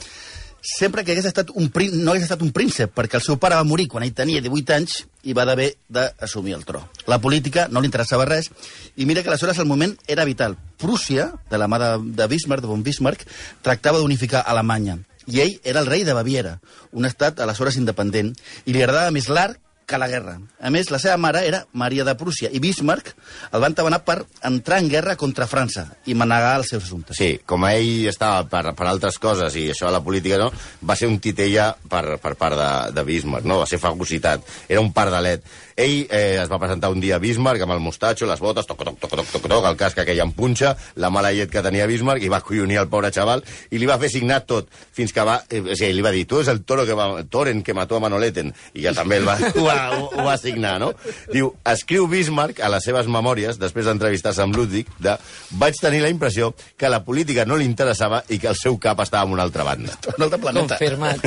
sempre 0.63 1.05
que 1.05 1.13
hagués 1.13 1.27
estat 1.27 1.51
un 1.59 1.69
prín, 1.75 1.99
no 2.05 2.13
hagués 2.13 2.25
estat 2.29 2.43
un 2.47 2.53
príncep, 2.55 2.93
perquè 2.95 3.19
el 3.19 3.25
seu 3.25 3.37
pare 3.43 3.59
va 3.59 3.67
morir 3.67 3.89
quan 3.91 4.07
ell 4.07 4.15
tenia 4.15 4.41
18 4.41 4.77
anys 4.77 5.01
i 5.27 5.35
va 5.35 5.45
d'haver 5.45 5.73
d'assumir 5.91 6.55
el 6.55 6.65
tro. 6.65 6.85
La 7.11 7.19
política 7.21 7.67
no 7.69 7.83
li 7.83 7.91
interessava 7.91 8.27
res, 8.29 8.49
i 8.97 9.07
mira 9.07 9.23
que 9.23 9.33
aleshores 9.33 9.59
el 9.59 9.69
moment 9.69 9.97
era 10.07 10.25
vital. 10.25 10.57
Prússia, 10.79 11.33
de 11.51 11.59
la 11.59 11.69
mà 11.69 11.83
de, 11.83 11.91
de 12.15 12.29
Bismarck, 12.31 12.63
de 12.63 12.71
von 12.71 12.87
Bismarck, 12.87 13.27
tractava 13.67 13.99
d'unificar 13.99 14.47
Alemanya. 14.47 15.01
I 15.27 15.43
ell 15.43 15.59
era 15.67 15.83
el 15.83 15.91
rei 15.91 16.07
de 16.07 16.15
Baviera, 16.15 16.57
un 16.93 17.07
estat 17.07 17.43
aleshores 17.43 17.77
independent, 17.79 18.33
i 18.65 18.73
li 18.73 18.83
agradava 18.83 19.13
més 19.15 19.29
l'art 19.31 19.59
que 19.93 20.01
la 20.01 20.09
guerra. 20.09 20.39
A 20.61 20.73
més, 20.73 20.91
la 20.93 21.01
seva 21.03 21.19
mare 21.21 21.45
era 21.47 21.63
Maria 21.77 22.07
de 22.09 22.15
Prússia, 22.19 22.49
i 22.53 22.61
Bismarck 22.63 23.13
el 23.53 23.63
va 23.63 23.69
entabanar 23.71 24.01
per 24.07 24.23
entrar 24.49 24.81
en 24.81 24.89
guerra 24.93 25.17
contra 25.21 25.49
França 25.51 25.85
i 26.09 26.17
manegar 26.19 26.55
els 26.61 26.73
seus 26.73 26.87
assumptes. 26.89 27.19
Sí, 27.21 27.35
com 27.47 27.67
ell 27.69 28.09
estava 28.11 28.47
per, 28.49 28.65
per 28.79 28.89
altres 28.89 29.21
coses 29.23 29.57
i 29.61 29.69
això 29.75 29.91
a 29.91 29.95
la 29.95 30.03
política 30.05 30.41
no, 30.41 30.49
va 30.89 30.97
ser 30.99 31.11
un 31.13 31.21
titella 31.23 31.73
per, 31.77 32.17
per 32.23 32.35
part 32.41 32.59
de, 32.59 32.71
de 32.97 33.05
Bismarck, 33.07 33.47
no? 33.49 33.61
va 33.63 33.69
ser 33.69 33.83
fagocitat, 33.83 34.49
era 34.69 34.81
un 34.81 34.93
pardalet. 34.97 35.45
Ell 35.83 36.07
eh, 36.11 36.39
es 36.39 36.51
va 36.51 36.61
presentar 36.63 36.93
un 36.95 37.01
dia 37.03 37.17
a 37.17 37.23
Bismarck 37.23 37.65
amb 37.65 37.75
el 37.75 37.81
mostatxo, 37.83 38.27
les 38.31 38.41
botes, 38.43 38.67
toc, 38.69 38.85
toc, 38.87 38.99
toc, 39.03 39.15
toc, 39.19 39.31
toc, 39.33 39.47
toc, 39.51 39.65
el 39.67 39.79
casc 39.81 39.99
aquell 39.99 40.21
amb 40.23 40.37
punxa, 40.37 40.77
la 41.03 41.11
mala 41.11 41.33
llet 41.35 41.51
que 41.51 41.63
tenia 41.65 41.89
Bismarck, 41.91 42.23
i 42.23 42.31
va 42.31 42.43
collonir 42.47 42.79
el 42.83 42.91
pobre 42.93 43.11
xaval, 43.15 43.43
i 43.71 43.81
li 43.81 43.89
va 43.91 43.99
fer 43.99 44.13
signar 44.13 44.43
tot, 44.47 44.71
fins 44.95 45.15
que 45.15 45.25
va... 45.27 45.41
Eh, 45.51 45.63
o 45.63 45.75
sigui, 45.75 45.97
li 45.97 46.05
va 46.07 46.13
dir, 46.15 46.23
tu 46.31 46.39
és 46.39 46.51
el 46.53 46.63
toro 46.69 46.87
que 46.87 46.95
va, 46.99 47.09
Toren 47.33 47.65
que 47.67 47.75
mató 47.75 47.99
a 47.99 48.03
Manoleten, 48.05 48.53
i 48.79 48.87
ja 48.87 48.95
també 48.95 49.19
el 49.19 49.27
va, 49.27 49.37
ho, 49.57 49.67
va, 49.67 49.77
ho, 49.97 50.07
ho 50.13 50.27
va 50.29 50.37
signar, 50.39 50.77
no? 50.83 50.93
Diu, 51.33 51.51
escriu 51.75 52.07
Bismarck 52.11 52.63
a 52.63 52.71
les 52.71 52.87
seves 52.87 53.11
memòries, 53.11 53.59
després 53.59 53.91
d'entrevistar-se 53.91 54.47
amb 54.47 54.55
Ludwig, 54.59 54.91
de 55.03 55.17
vaig 55.59 55.83
tenir 55.83 56.05
la 56.05 56.13
impressió 56.15 56.53
que 56.79 56.93
la 56.93 57.03
política 57.03 57.47
no 57.49 57.59
li 57.59 57.67
interessava 57.67 58.23
i 58.31 58.39
que 58.39 58.53
el 58.53 58.59
seu 58.61 58.79
cap 58.79 59.03
estava 59.03 59.27
en 59.27 59.35
una 59.35 59.47
altra 59.49 59.67
banda. 59.67 59.99
Un 60.15 60.29
altre 60.29 60.39
planeta. 60.47 60.79
Confirmat. 60.79 61.27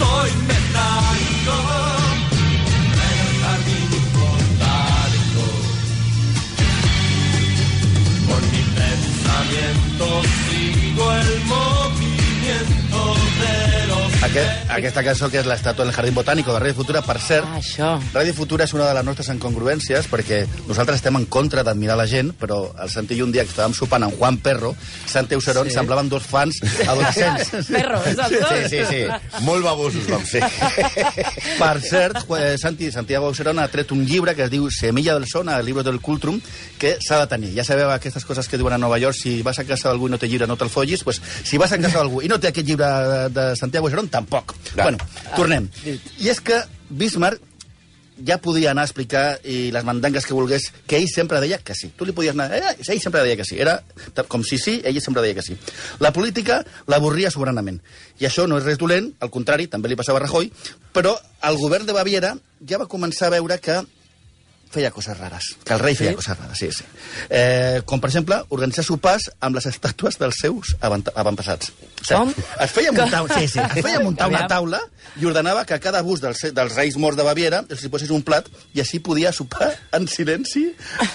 Soy 0.00 0.38
metálico, 0.48 1.83
Aquest, 14.34 14.70
aquesta 14.74 15.02
cançó 15.06 15.28
que 15.30 15.38
és 15.38 15.46
l'estàtua 15.46 15.84
del 15.84 15.92
Jardín 15.94 16.14
Botànico 16.16 16.50
de 16.50 16.58
Ràdio 16.58 16.74
Futura, 16.80 17.02
per 17.06 17.20
cert, 17.22 17.46
Ah, 17.46 17.60
això. 17.60 18.00
Ràdio 18.12 18.32
Futura 18.34 18.64
és 18.64 18.72
una 18.74 18.88
de 18.88 18.94
les 18.96 19.04
nostres 19.06 19.28
incongruències 19.30 20.08
perquè 20.10 20.40
nosaltres 20.66 20.96
estem 20.98 21.14
en 21.20 21.26
contra 21.26 21.62
d'admirar 21.62 21.94
la 21.96 22.06
gent, 22.10 22.32
però 22.36 22.72
el 22.82 22.90
Santi 22.90 23.14
i 23.14 23.22
un 23.22 23.30
dia 23.30 23.44
que 23.44 23.50
estàvem 23.52 23.72
sopant 23.72 24.02
amb 24.02 24.16
Juan 24.18 24.38
Perro, 24.38 24.74
Santi 25.06 25.34
Euseron, 25.34 25.68
Sí. 25.68 25.74
semblaven 25.74 26.08
dos 26.08 26.24
fans 26.24 26.58
adolescents. 26.84 27.48
Perro, 27.70 28.00
és 28.04 28.18
el 28.18 28.40
dos. 28.40 28.48
Sí, 28.50 28.68
sí, 28.70 28.84
sí. 28.90 29.44
Molt 29.44 29.62
babosos 29.62 30.08
vam 30.10 30.26
ser. 30.26 30.42
Per 31.60 31.80
cert, 31.80 32.26
Santi, 32.58 32.90
Santiago 32.90 33.26
Auserón 33.26 33.60
ha 33.60 33.68
tret 33.68 33.92
un 33.92 34.04
llibre 34.04 34.34
que 34.34 34.42
es 34.42 34.50
diu 34.50 34.68
Semilla 34.68 35.14
del 35.14 35.28
Son, 35.30 35.48
el 35.48 35.64
llibre 35.64 35.84
del 35.84 36.00
Cultrum, 36.00 36.40
que 36.76 36.96
s'ha 37.00 37.20
de 37.20 37.28
tenir. 37.28 37.54
Ja 37.54 37.62
sabeu 37.62 37.88
aquestes 37.94 38.24
coses 38.24 38.48
que 38.48 38.58
diuen 38.58 38.74
a 38.74 38.78
Nova 38.78 38.98
York, 38.98 39.14
si 39.14 39.42
vas 39.42 39.60
a 39.60 39.64
casa 39.64 39.90
d'algú 39.90 40.08
i 40.08 40.10
no 40.10 40.18
té 40.18 40.26
llibre, 40.26 40.48
no 40.48 40.56
te'l 40.56 40.70
follis, 40.74 41.04
pues, 41.04 41.22
si 41.44 41.56
vas 41.56 41.70
a 41.70 41.78
casa 41.78 41.98
d'algú 41.98 42.20
i 42.20 42.26
no 42.26 42.40
té 42.40 42.48
aquest 42.48 42.66
llibre 42.66 42.84
de, 42.84 43.28
de 43.28 43.56
Santiago 43.56 43.86
Auserón, 43.86 44.08
tampoc. 44.08 44.23
Clar. 44.72 44.90
Bueno, 44.90 44.98
tornem. 45.34 45.68
I 45.84 46.30
és 46.32 46.40
que 46.44 46.62
Bismarck 46.90 47.42
ja 48.22 48.38
podia 48.38 48.70
anar 48.70 48.84
a 48.84 48.88
explicar 48.88 49.40
i 49.42 49.70
les 49.74 49.84
mandangues 49.86 50.26
que 50.26 50.36
volgués, 50.36 50.68
que 50.86 50.98
ell 51.00 51.08
sempre 51.10 51.40
deia 51.42 51.58
que 51.58 51.74
sí. 51.74 51.90
Tu 51.96 52.06
li 52.06 52.14
podies 52.14 52.34
anar... 52.36 52.50
Eh, 52.54 52.76
ell 52.86 53.00
sempre 53.02 53.24
deia 53.24 53.36
que 53.36 53.46
sí. 53.46 53.58
Era 53.60 53.80
com 54.28 54.44
si 54.46 54.58
sí, 54.58 54.76
ell 54.86 55.00
sempre 55.02 55.24
deia 55.24 55.34
que 55.34 55.42
sí. 55.42 55.56
La 56.04 56.12
política 56.14 56.60
l'avorria 56.90 57.32
soberanament. 57.34 57.80
I 58.22 58.28
això 58.30 58.46
no 58.46 58.60
és 58.60 58.66
res 58.66 58.78
dolent, 58.78 59.10
al 59.20 59.32
contrari, 59.34 59.66
també 59.72 59.90
li 59.90 59.98
passava 59.98 60.22
a 60.22 60.24
Rajoy, 60.26 60.52
però 60.94 61.16
el 61.48 61.58
govern 61.58 61.88
de 61.88 61.96
Baviera 61.96 62.34
ja 62.62 62.78
va 62.78 62.90
començar 62.90 63.28
a 63.28 63.36
veure 63.36 63.58
que 63.58 63.82
feia 64.74 64.90
coses 64.94 65.16
rares, 65.18 65.52
que 65.64 65.74
el 65.76 65.80
rei 65.80 65.94
feia 65.96 66.10
Sí? 66.12 66.18
coses 66.18 66.36
rares, 66.38 66.58
sí, 66.58 66.68
sí. 66.74 66.84
Eh, 67.30 67.80
com, 67.86 68.00
per 68.02 68.10
exemple, 68.10 68.40
organitzar 68.54 68.84
sopars 68.84 69.30
amb 69.40 69.56
les 69.56 69.66
estàtues 69.70 70.18
dels 70.20 70.40
seus 70.42 70.74
avant 70.84 71.06
avantpassats. 71.14 71.70
O 72.04 72.04
Com? 72.10 72.34
Es 72.60 72.70
feia 72.74 72.92
muntar, 72.92 73.22
sí, 73.38 73.46
sí, 73.48 73.62
es 73.62 73.80
feia 73.82 74.00
muntar 74.04 74.28
una 74.28 74.44
taula 74.50 74.80
i 75.20 75.24
ordenava 75.30 75.62
que 75.64 75.74
a 75.78 75.80
cada 75.80 76.02
bus 76.04 76.20
dels, 76.20 76.42
dels 76.52 76.74
reis 76.76 76.98
morts 77.00 77.16
de 77.16 77.24
Baviera 77.24 77.62
els 77.70 77.84
hi 77.84 77.88
posés 77.92 78.10
un 78.12 78.22
plat 78.26 78.48
i 78.74 78.82
així 78.82 78.98
podia 79.00 79.32
sopar 79.32 79.70
en 79.96 80.08
silenci 80.10 80.66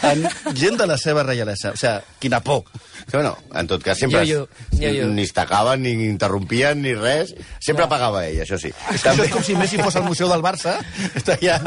amb 0.08 0.26
gent 0.58 0.80
de 0.80 0.88
la 0.90 0.98
seva 0.98 1.24
reialesa. 1.28 1.76
O 1.76 1.80
sigui, 1.80 2.00
quina 2.24 2.40
por. 2.42 2.64
Sí, 3.10 3.14
bueno, 3.14 3.36
en 3.54 3.68
tot 3.70 3.84
cas, 3.84 3.98
sempre 4.00 4.24
Jo, 4.28 4.46
jo, 4.72 4.80
jo, 4.80 4.90
jo. 5.02 5.08
ni 5.14 5.24
es 5.28 5.34
tacaven, 5.34 5.82
ni 5.84 5.94
interrompien, 6.10 6.82
ni 6.82 6.94
res. 6.98 7.36
Sempre 7.60 7.88
pagava 7.92 8.26
ell, 8.28 8.42
això 8.44 8.58
sí. 8.62 8.72
És 8.94 9.04
això 9.06 9.24
és 9.26 9.32
com 9.34 9.44
si 9.46 9.56
Messi 9.60 9.78
fos 9.82 9.96
al 10.00 10.06
Museu 10.08 10.30
del 10.32 10.42
Barça, 10.46 10.78
està 11.18 11.38
allà 11.38 11.60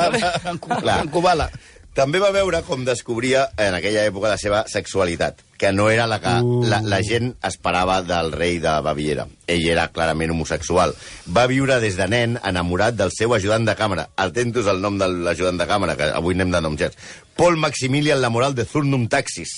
en, 0.51 0.59
Clar. 0.59 1.01
en 1.05 1.09
Kubala. 1.13 1.51
També 1.93 2.23
va 2.23 2.31
veure 2.33 2.63
com 2.65 2.87
descobria 2.87 3.43
en 3.61 3.75
aquella 3.77 4.07
època 4.09 4.31
la 4.33 4.39
seva 4.41 4.63
sexualitat, 4.71 5.43
que 5.61 5.75
no 5.77 5.91
era 5.93 6.07
la 6.09 6.19
que 6.23 6.31
Uh. 6.41 6.63
la, 6.65 6.79
la 6.81 7.03
gent 7.05 7.35
esperava 7.45 7.99
del 8.03 8.33
rei 8.33 8.57
de 8.63 8.73
Baviera. 8.81 9.27
Ell 9.47 9.67
era 9.69 9.89
clarament 9.93 10.33
homosexual. 10.33 10.95
Va 11.29 11.45
viure 11.51 11.77
des 11.85 11.99
de 12.01 12.07
nen 12.09 12.39
enamorat 12.49 12.97
del 12.97 13.13
seu 13.13 13.35
ajudant 13.37 13.69
de 13.69 13.77
càmera. 13.77 14.09
Atentos 14.17 14.67
al 14.67 14.81
nom 14.81 14.97
de 14.99 15.09
l'ajudant 15.09 15.61
de 15.61 15.69
càmera, 15.69 15.97
que 16.01 16.09
avui 16.17 16.33
anem 16.35 16.51
de 16.51 16.63
noms 16.65 16.81
gerts. 16.81 16.97
Paul 17.37 17.61
Maximilian 17.61 18.23
Lamoral 18.25 18.55
de 18.57 18.65
Zurnum 18.65 19.07
Taxis. 19.13 19.53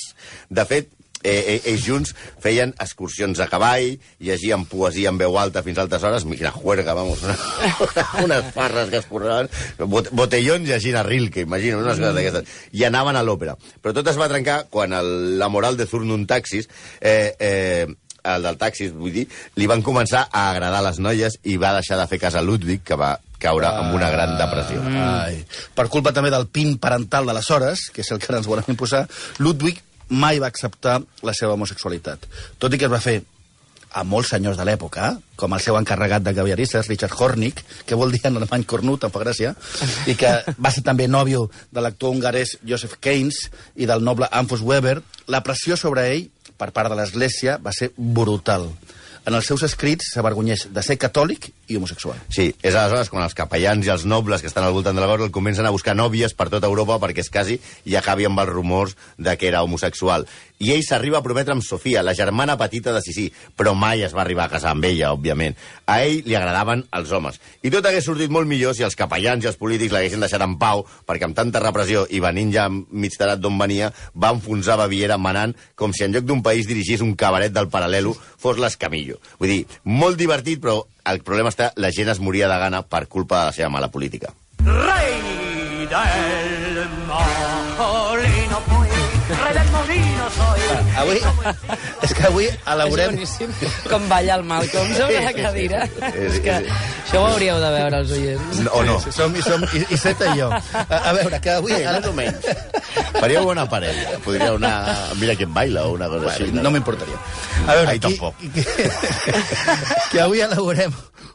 De 0.51 0.67
fet, 0.67 0.91
eh, 1.25 1.57
eh, 1.57 1.61
ells 1.73 1.83
junts 1.89 2.13
feien 2.45 2.75
excursions 2.79 3.41
a 3.41 3.49
cavall, 3.51 3.97
llegien 4.23 4.67
poesia 4.71 5.11
en 5.11 5.19
veu 5.19 5.39
alta 5.41 5.65
fins 5.67 5.81
a 5.81 5.87
altes 5.89 6.05
hores, 6.05 6.29
mira, 6.29 6.53
juerga, 6.55 6.95
vamos, 6.95 7.25
una, 7.25 7.37
unes 8.25 8.53
farres 8.55 8.93
que 8.93 9.01
es 9.01 9.11
corraven, 9.11 9.51
bot, 9.89 10.13
botellons 10.13 10.69
llegint 10.69 11.01
a 11.01 11.03
Rilke, 11.07 11.49
imagina, 11.49 11.81
unes 11.81 11.99
coses 11.99 12.15
d'aquestes, 12.15 12.63
i 12.77 12.87
anaven 12.87 13.19
a 13.19 13.25
l'òpera. 13.27 13.57
Però 13.83 13.97
tot 13.97 14.13
es 14.13 14.21
va 14.21 14.31
trencar 14.31 14.65
quan 14.71 14.95
el, 14.95 15.39
la 15.41 15.51
moral 15.51 15.81
de 15.81 15.89
Zurnum 15.89 16.29
Taxis, 16.31 16.69
eh, 17.01 17.35
eh, 17.41 17.87
el 18.25 18.47
del 18.47 18.57
taxis, 18.57 18.93
vull 18.97 19.13
dir, 19.13 19.27
li 19.61 19.69
van 19.69 19.83
començar 19.85 20.27
a 20.33 20.49
agradar 20.51 20.81
les 20.87 20.99
noies 21.03 21.39
i 21.45 21.59
va 21.61 21.75
deixar 21.77 21.99
de 22.01 22.07
fer 22.09 22.19
cas 22.23 22.39
a 22.39 22.43
Ludwig, 22.43 22.81
que 22.81 22.97
va 22.97 23.13
caure 23.45 23.69
amb 23.69 23.93
una 23.93 24.09
gran 24.09 24.39
depressió. 24.41 24.81
Ai. 24.81 25.43
Per 25.77 25.91
culpa 25.93 26.15
també 26.17 26.31
del 26.33 26.49
pin 26.49 26.79
parental 26.81 27.29
d'aleshores, 27.29 27.91
que 27.93 28.01
és 28.01 28.13
el 28.15 28.23
que 28.23 28.31
ara 28.31 28.41
ens 28.41 28.49
volen 28.49 28.71
imposar, 28.73 29.05
Ludwig 29.45 29.83
mai 30.15 30.41
va 30.43 30.51
acceptar 30.53 31.01
la 31.23 31.35
seva 31.37 31.55
homosexualitat. 31.59 32.29
Tot 32.59 32.75
i 32.75 32.81
que 32.81 32.89
es 32.89 32.93
va 32.93 33.03
fer 33.03 33.21
a 33.95 34.03
molts 34.03 34.33
senyors 34.35 34.59
de 34.59 34.65
l'època, 34.67 35.13
com 35.39 35.55
el 35.55 35.63
seu 35.63 35.77
encarregat 35.79 36.25
de 36.27 36.35
caviaristes, 36.35 36.89
Richard 36.91 37.15
Hornig, 37.15 37.61
que 37.87 37.99
vol 37.99 38.11
dir 38.11 38.25
en 38.27 38.41
alemany 38.41 38.65
cornut, 38.67 39.07
fa 39.07 39.23
gràcia, 39.23 39.55
i 40.11 40.17
que 40.19 40.33
va 40.59 40.73
ser 40.75 40.83
també 40.87 41.07
nòvio 41.07 41.47
de 41.71 41.85
l'actor 41.85 42.11
hongarès 42.11 42.57
Joseph 42.67 42.99
Keynes 43.01 43.45
i 43.77 43.87
del 43.87 44.03
noble 44.03 44.29
Anfos 44.33 44.67
Weber, 44.67 44.99
la 45.31 45.45
pressió 45.47 45.79
sobre 45.79 46.09
ell 46.11 46.27
per 46.59 46.73
part 46.75 46.91
de 46.91 46.99
l'Església 46.99 47.59
va 47.63 47.73
ser 47.75 47.93
brutal. 47.97 48.67
En 49.25 49.33
els 49.33 49.47
seus 49.49 49.63
escrits 49.65 50.11
s'avergonyeix 50.13 50.67
de 50.75 50.83
ser 50.85 50.99
catòlic 51.01 51.49
i 51.73 51.79
homosexual. 51.79 52.19
Sí, 52.29 52.51
és 52.61 52.75
aleshores 52.77 53.09
quan 53.09 53.25
els 53.25 53.37
capellans 53.37 53.87
i 53.87 53.93
els 53.95 54.05
nobles 54.05 54.45
que 54.45 54.51
estan 54.51 54.67
al 54.67 54.75
voltant 54.77 54.97
de 54.97 55.01
la 55.01 55.09
gorra 55.09 55.25
el 55.25 55.33
comencen 55.33 55.65
a 55.65 55.73
buscar 55.73 55.95
nòvies 55.97 56.37
per 56.37 56.51
tota 56.53 56.69
Europa 56.69 56.99
perquè 57.01 57.25
es 57.25 57.33
casi 57.33 57.57
i 57.89 57.97
acabi 57.97 58.29
amb 58.29 58.43
els 58.45 58.53
rumors 58.53 58.99
de 59.17 59.37
que 59.41 59.49
era 59.49 59.63
homosexual. 59.65 60.29
I 60.65 60.71
ell 60.73 60.81
s'arriba 60.81 61.19
a 61.19 61.25
prometre 61.25 61.53
amb 61.53 61.61
Sofia, 61.61 62.01
la 62.03 62.15
germana 62.17 62.55
petita 62.57 62.93
de 62.95 63.03
Sissi, 63.05 63.27
però 63.57 63.75
mai 63.77 64.01
es 64.07 64.15
va 64.17 64.23
arribar 64.23 64.47
a 64.47 64.53
casar 64.55 64.71
amb 64.73 64.87
ella, 64.89 65.11
òbviament. 65.13 65.59
A 65.85 65.99
ell 66.07 66.23
li 66.25 66.37
agradaven 66.39 66.87
els 66.97 67.13
homes. 67.13 67.37
I 67.61 67.73
tot 67.75 67.85
hagués 67.85 68.07
sortit 68.09 68.33
molt 68.33 68.49
millor 68.49 68.73
si 68.73 68.87
els 68.87 68.97
capellans 68.97 69.45
i 69.45 69.51
els 69.51 69.61
polítics 69.61 69.93
l'haguessin 69.93 70.25
deixat 70.25 70.47
en 70.47 70.57
pau, 70.57 70.87
perquè 71.05 71.29
amb 71.29 71.37
tanta 71.37 71.61
repressió 71.61 72.07
i 72.09 72.23
venint 72.25 72.55
ja 72.55 72.65
mig 72.73 73.19
tarat 73.21 73.45
d'on 73.45 73.61
venia, 73.61 73.93
va 74.17 74.33
enfonsar 74.33 74.79
Baviera 74.81 75.21
manant 75.21 75.53
com 75.77 75.93
si 75.93 76.07
en 76.09 76.17
lloc 76.17 76.25
d'un 76.25 76.41
país 76.43 76.71
dirigís 76.71 77.05
un 77.05 77.13
cabaret 77.13 77.53
del 77.53 77.69
paral·lelo 77.69 78.17
fos 78.17 78.57
l'Escamillo. 78.57 79.21
Vull 79.37 79.53
dir, 79.53 79.63
molt 79.85 80.17
divertit, 80.17 80.65
però 80.65 80.81
el 81.13 81.21
problema 81.21 81.53
està 81.53 81.75
la 81.77 81.93
gent 81.93 82.09
es 82.09 82.25
moria 82.25 82.49
de 82.49 82.59
gana 82.65 82.87
per 82.89 83.05
culpa 83.05 83.43
de 83.43 83.53
la 83.53 83.57
seva 83.61 83.73
mala 83.77 83.93
política. 83.93 84.33
Rey 84.65 85.89
del 85.93 86.54
Avui, 91.05 91.21
és 92.07 92.15
que 92.17 92.27
avui 92.29 92.47
És 92.49 92.59
elaborem... 92.75 93.15
boníssim 93.15 93.53
com 93.91 94.09
balla 94.11 94.39
el 94.39 94.45
Malcolm 94.49 94.93
sobre 94.97 95.21
la 95.25 95.33
cadira. 95.37 95.85
sí, 95.87 96.11
És 96.25 96.39
que 96.45 96.57
sí. 96.65 96.75
això 97.05 97.23
ho 97.23 97.29
hauríeu 97.33 97.61
de 97.63 97.71
veure, 97.77 98.01
els 98.03 98.15
oients. 98.17 98.63
O 98.73 98.83
no. 98.89 98.99
Sí, 99.05 99.13
som, 99.15 99.37
i, 99.37 99.45
som, 99.45 99.65
i, 99.75 99.85
i 99.85 100.39
jo. 100.41 100.51
A, 100.51 100.85
a 100.99 101.15
veure, 101.17 101.41
que 101.45 101.55
avui... 101.55 101.75
Sí, 101.77 101.85
més 101.87 102.09
o 102.09 102.13
menys. 102.17 102.51
Faríeu 103.21 103.45
bona 103.47 103.69
parella. 103.71 104.19
Podríeu 104.25 104.59
anar 104.59 104.75
a 104.91 104.99
Mira 105.21 105.37
qui 105.39 105.47
baila 105.47 105.87
o 105.89 105.95
una 105.95 106.09
cosa 106.13 106.33
així. 106.35 106.51
No 106.55 106.73
m'importaria. 106.75 107.19
A 107.67 107.79
veure, 107.79 107.95
Ai, 107.95 108.03
tampoc. 108.03 108.39
Que, 108.55 108.65
que 110.13 110.23
avui 110.25 110.43
elaborem 110.45 110.95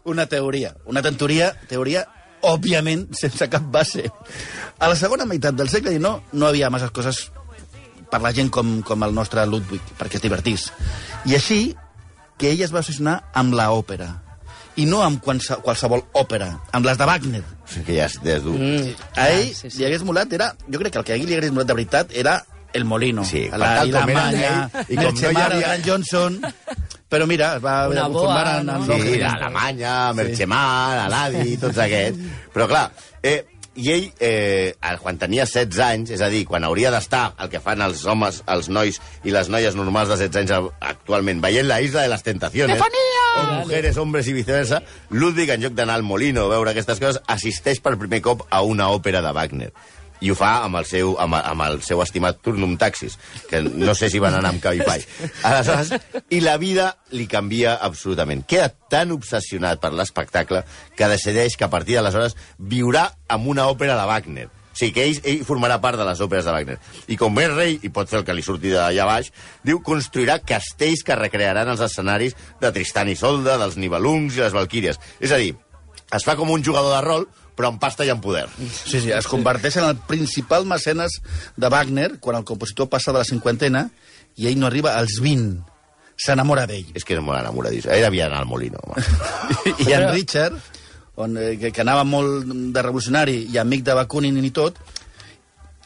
una 0.10 0.26
teoria. 0.30 0.74
Una 0.90 1.04
teoria, 1.06 1.54
teoria 1.70 2.06
òbviament, 2.42 3.10
sense 3.18 3.50
cap 3.52 3.66
base. 3.72 4.06
A 4.80 4.88
la 4.88 4.96
segona 4.96 5.28
meitat 5.28 5.58
del 5.60 5.70
segle 5.72 5.92
XIX 5.96 6.34
no 6.34 6.48
havia 6.48 6.70
masses 6.72 6.92
coses 6.96 7.26
per 8.10 8.22
la 8.22 8.32
gent 8.34 8.50
com, 8.50 8.80
com 8.86 9.04
el 9.06 9.14
nostre 9.14 9.46
Ludwig, 9.46 9.82
perquè 10.00 10.16
es 10.20 10.24
divertís. 10.26 10.70
I 11.26 11.36
així 11.38 11.76
que 12.40 12.52
ell 12.54 12.62
es 12.66 12.74
va 12.74 12.80
obsessionar 12.84 13.20
amb 13.38 13.54
la 13.54 13.70
òpera. 13.76 14.10
I 14.80 14.86
no 14.88 15.02
amb 15.04 15.20
qualse- 15.24 15.58
qualsevol 15.62 16.06
òpera, 16.16 16.54
amb 16.72 16.86
les 16.88 16.98
de 16.98 17.06
Wagner. 17.10 17.42
O 17.44 17.68
sigui 17.68 17.86
que 17.90 17.98
ja 17.98 18.06
és, 18.08 18.16
ja 18.24 18.38
és 18.38 18.44
dur. 18.46 18.56
Mm, 18.56 18.94
A 19.20 19.26
ell 19.34 19.50
sí, 19.56 19.68
sí. 19.70 19.78
li 19.82 19.86
hagués 19.90 20.06
molat, 20.08 20.32
era, 20.34 20.54
jo 20.72 20.80
crec 20.80 20.94
que 20.94 21.00
el 21.02 21.06
que 21.06 21.14
a 21.14 21.20
ell 21.20 21.26
li 21.28 21.36
hagués 21.36 21.52
molat 21.52 21.68
de 21.68 21.74
veritat 21.82 22.14
era 22.16 22.38
El 22.74 22.86
Molino. 22.86 23.26
Sí, 23.26 23.48
la, 23.50 23.74
tal 23.82 23.90
i 23.90 23.92
la 23.92 24.06
Manya, 24.08 24.54
ell, 24.86 24.94
i 24.94 24.96
com 25.02 25.14
no 25.16 25.20
hi 25.20 25.26
havia- 25.26 25.48
el 25.56 25.62
Gran 25.66 25.82
Johnson... 25.86 26.40
Però 27.10 27.26
mira, 27.26 27.56
es 27.58 27.64
va 27.66 27.72
haver 27.86 27.98
Una 27.98 28.04
de 28.08 28.14
boa, 28.14 28.36
conformar 28.36 28.60
en, 28.60 28.66
no? 28.68 28.86
Sí. 28.86 29.02
Sí, 29.02 29.18
l'Alemanya, 29.18 29.94
Merchemar, 30.14 31.08
l'Aladi, 31.10 31.56
tots 31.58 31.80
aquests. 31.82 32.20
Però 32.54 32.68
clar, 32.70 32.84
eh, 33.24 33.40
i 33.80 33.92
ell, 33.94 34.08
eh, 34.20 34.76
quan 35.02 35.20
tenia 35.22 35.46
16 35.48 35.80
anys, 35.84 36.14
és 36.16 36.22
a 36.22 36.30
dir, 36.32 36.44
quan 36.48 36.66
hauria 36.68 36.92
d'estar 36.92 37.34
el 37.40 37.52
que 37.52 37.62
fan 37.64 37.82
els 37.86 38.04
homes, 38.10 38.42
els 38.52 38.70
nois 38.70 39.00
i 39.24 39.36
les 39.36 39.50
noies 39.52 39.78
normals 39.80 40.12
de 40.12 40.18
16 40.20 40.42
anys 40.44 40.74
actualment, 40.80 41.40
veient 41.44 41.68
la 41.68 41.80
isla 41.82 42.04
de 42.04 42.12
les 42.12 42.26
tentacions, 42.26 42.76
o 43.40 43.46
mujeres, 43.62 43.98
hombres 44.02 44.28
i 44.28 44.36
viceversa, 44.36 44.82
Ludwig, 45.10 45.54
en 45.56 45.64
lloc 45.64 45.78
d'anar 45.78 45.96
al 46.00 46.04
Molino 46.04 46.48
a 46.48 46.54
veure 46.56 46.74
aquestes 46.74 47.00
coses, 47.00 47.22
assisteix 47.28 47.80
per 47.80 47.96
primer 47.98 48.22
cop 48.26 48.44
a 48.50 48.62
una 48.68 48.90
òpera 48.96 49.24
de 49.24 49.34
Wagner 49.36 49.72
i 50.20 50.32
ho 50.32 50.36
fa 50.38 50.52
amb 50.66 50.80
el 50.80 50.88
seu, 50.90 51.16
amb, 51.22 51.38
amb 51.40 51.66
el 51.66 51.82
seu 51.86 52.02
estimat 52.04 52.42
Turnum 52.44 52.76
Taxis, 52.80 53.18
que 53.50 53.62
no 53.64 53.96
sé 53.96 54.10
si 54.12 54.20
van 54.20 54.36
anar 54.38 54.54
amb 54.54 54.64
Cabify. 54.64 55.04
Aleshores, 55.48 55.94
i 56.30 56.42
la 56.44 56.58
vida 56.62 56.92
li 57.16 57.28
canvia 57.32 57.78
absolutament. 57.86 58.46
Queda 58.50 58.70
tan 58.92 59.14
obsessionat 59.16 59.82
per 59.82 59.94
l'espectacle 59.96 60.64
que 60.98 61.12
decideix 61.12 61.58
que 61.58 61.68
a 61.68 61.72
partir 61.72 61.98
d'aleshores 62.00 62.38
viurà 62.60 63.10
amb 63.30 63.48
una 63.52 63.70
òpera 63.72 63.98
de 64.00 64.08
Wagner. 64.10 64.48
O 64.70 64.78
sigui, 64.80 64.94
que 64.96 65.06
ell, 65.08 65.18
ell 65.28 65.42
formarà 65.48 65.80
part 65.84 65.98
de 66.00 66.06
les 66.08 66.20
òperes 66.24 66.46
de 66.48 66.54
Wagner. 66.56 66.78
I 67.12 67.18
com 67.20 67.40
és 67.42 67.50
rei, 67.52 67.80
i 67.84 67.92
pot 67.92 68.08
fer 68.08 68.22
el 68.22 68.28
que 68.28 68.36
li 68.36 68.46
surti 68.46 68.72
d'allà 68.76 69.08
baix, 69.10 69.32
diu 69.66 69.82
construirà 69.84 70.40
castells 70.40 71.04
que 71.04 71.18
recrearan 71.20 71.72
els 71.74 71.84
escenaris 71.84 72.38
de 72.62 72.72
Tristan 72.76 73.12
i 73.12 73.18
Solda, 73.20 73.58
dels 73.60 73.80
Nibelungs 73.82 74.38
i 74.38 74.46
les 74.46 74.56
Valquíries. 74.56 75.02
És 75.20 75.34
a 75.36 75.42
dir, 75.42 75.56
es 76.16 76.26
fa 76.26 76.38
com 76.40 76.50
un 76.50 76.64
jugador 76.64 76.96
de 76.96 77.02
rol, 77.06 77.28
però 77.60 77.74
amb 77.74 77.82
pasta 77.82 78.06
i 78.08 78.12
amb 78.14 78.24
poder. 78.24 78.46
Sí, 78.56 79.02
sí, 79.04 79.10
es 79.12 79.28
converteix 79.28 79.76
en 79.82 79.90
el 79.90 79.98
principal 80.08 80.64
mecenes 80.64 81.18
de 81.60 81.68
Wagner 81.68 82.14
quan 82.24 82.38
el 82.40 82.46
compositor 82.48 82.88
passa 82.88 83.12
de 83.12 83.20
la 83.20 83.28
cinquantena 83.28 83.90
i 84.40 84.48
ell 84.48 84.56
no 84.62 84.70
arriba 84.70 84.96
als 84.96 85.20
20. 85.20 85.60
s'enamora 86.20 86.66
d'ell. 86.68 86.88
És 87.00 87.06
que 87.08 87.16
és 87.16 87.22
molt 87.24 87.40
enamoradís. 87.40 87.86
Ell 87.88 88.04
havia 88.04 88.26
d'anar 88.28 88.42
al 88.44 88.48
Molino, 88.48 88.80
home. 88.84 89.04
I 89.88 89.94
en 89.96 90.10
Richard, 90.12 90.56
on, 91.16 91.38
eh, 91.40 91.54
que, 91.60 91.72
que 91.72 91.84
anava 91.84 92.04
molt 92.04 92.48
de 92.48 92.84
revolucionari 92.84 93.38
i 93.52 93.60
amic 93.60 93.86
de 93.88 93.96
Bakunin 93.96 94.40
i 94.44 94.52
tot, 94.56 94.82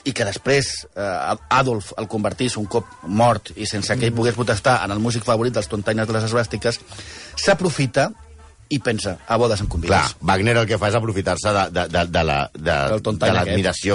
i 0.04 0.14
que 0.14 0.26
després 0.26 0.72
eh, 0.90 1.38
Adolf 1.54 1.94
el 2.02 2.10
convertís 2.10 2.58
un 2.58 2.66
cop 2.66 2.90
mort 3.06 3.54
i 3.56 3.70
sense 3.70 3.94
que 3.98 4.10
ell 4.10 4.18
pogués 4.18 4.38
protestar 4.38 4.80
en 4.86 4.94
el 4.94 5.02
músic 5.02 5.26
favorit 5.26 5.54
dels 5.54 5.70
tontaines 5.70 6.10
de 6.10 6.18
les 6.18 6.26
esbàstiques, 6.30 6.82
s'aprofita 7.38 8.10
i 8.70 8.80
pensa, 8.80 9.18
a 9.28 9.36
bodes 9.38 9.60
en 9.62 9.68
Clar, 9.68 9.72
convides. 9.74 10.16
Wagner 10.22 10.56
el 10.58 10.68
que 10.68 10.78
fa 10.82 10.88
és 10.90 10.96
aprofitar-se 10.98 11.52
de, 11.54 11.64
de, 11.76 11.88
de, 11.92 12.06
de 12.10 12.24
la- 12.24 12.50
de, 12.54 12.64
de 12.64 12.96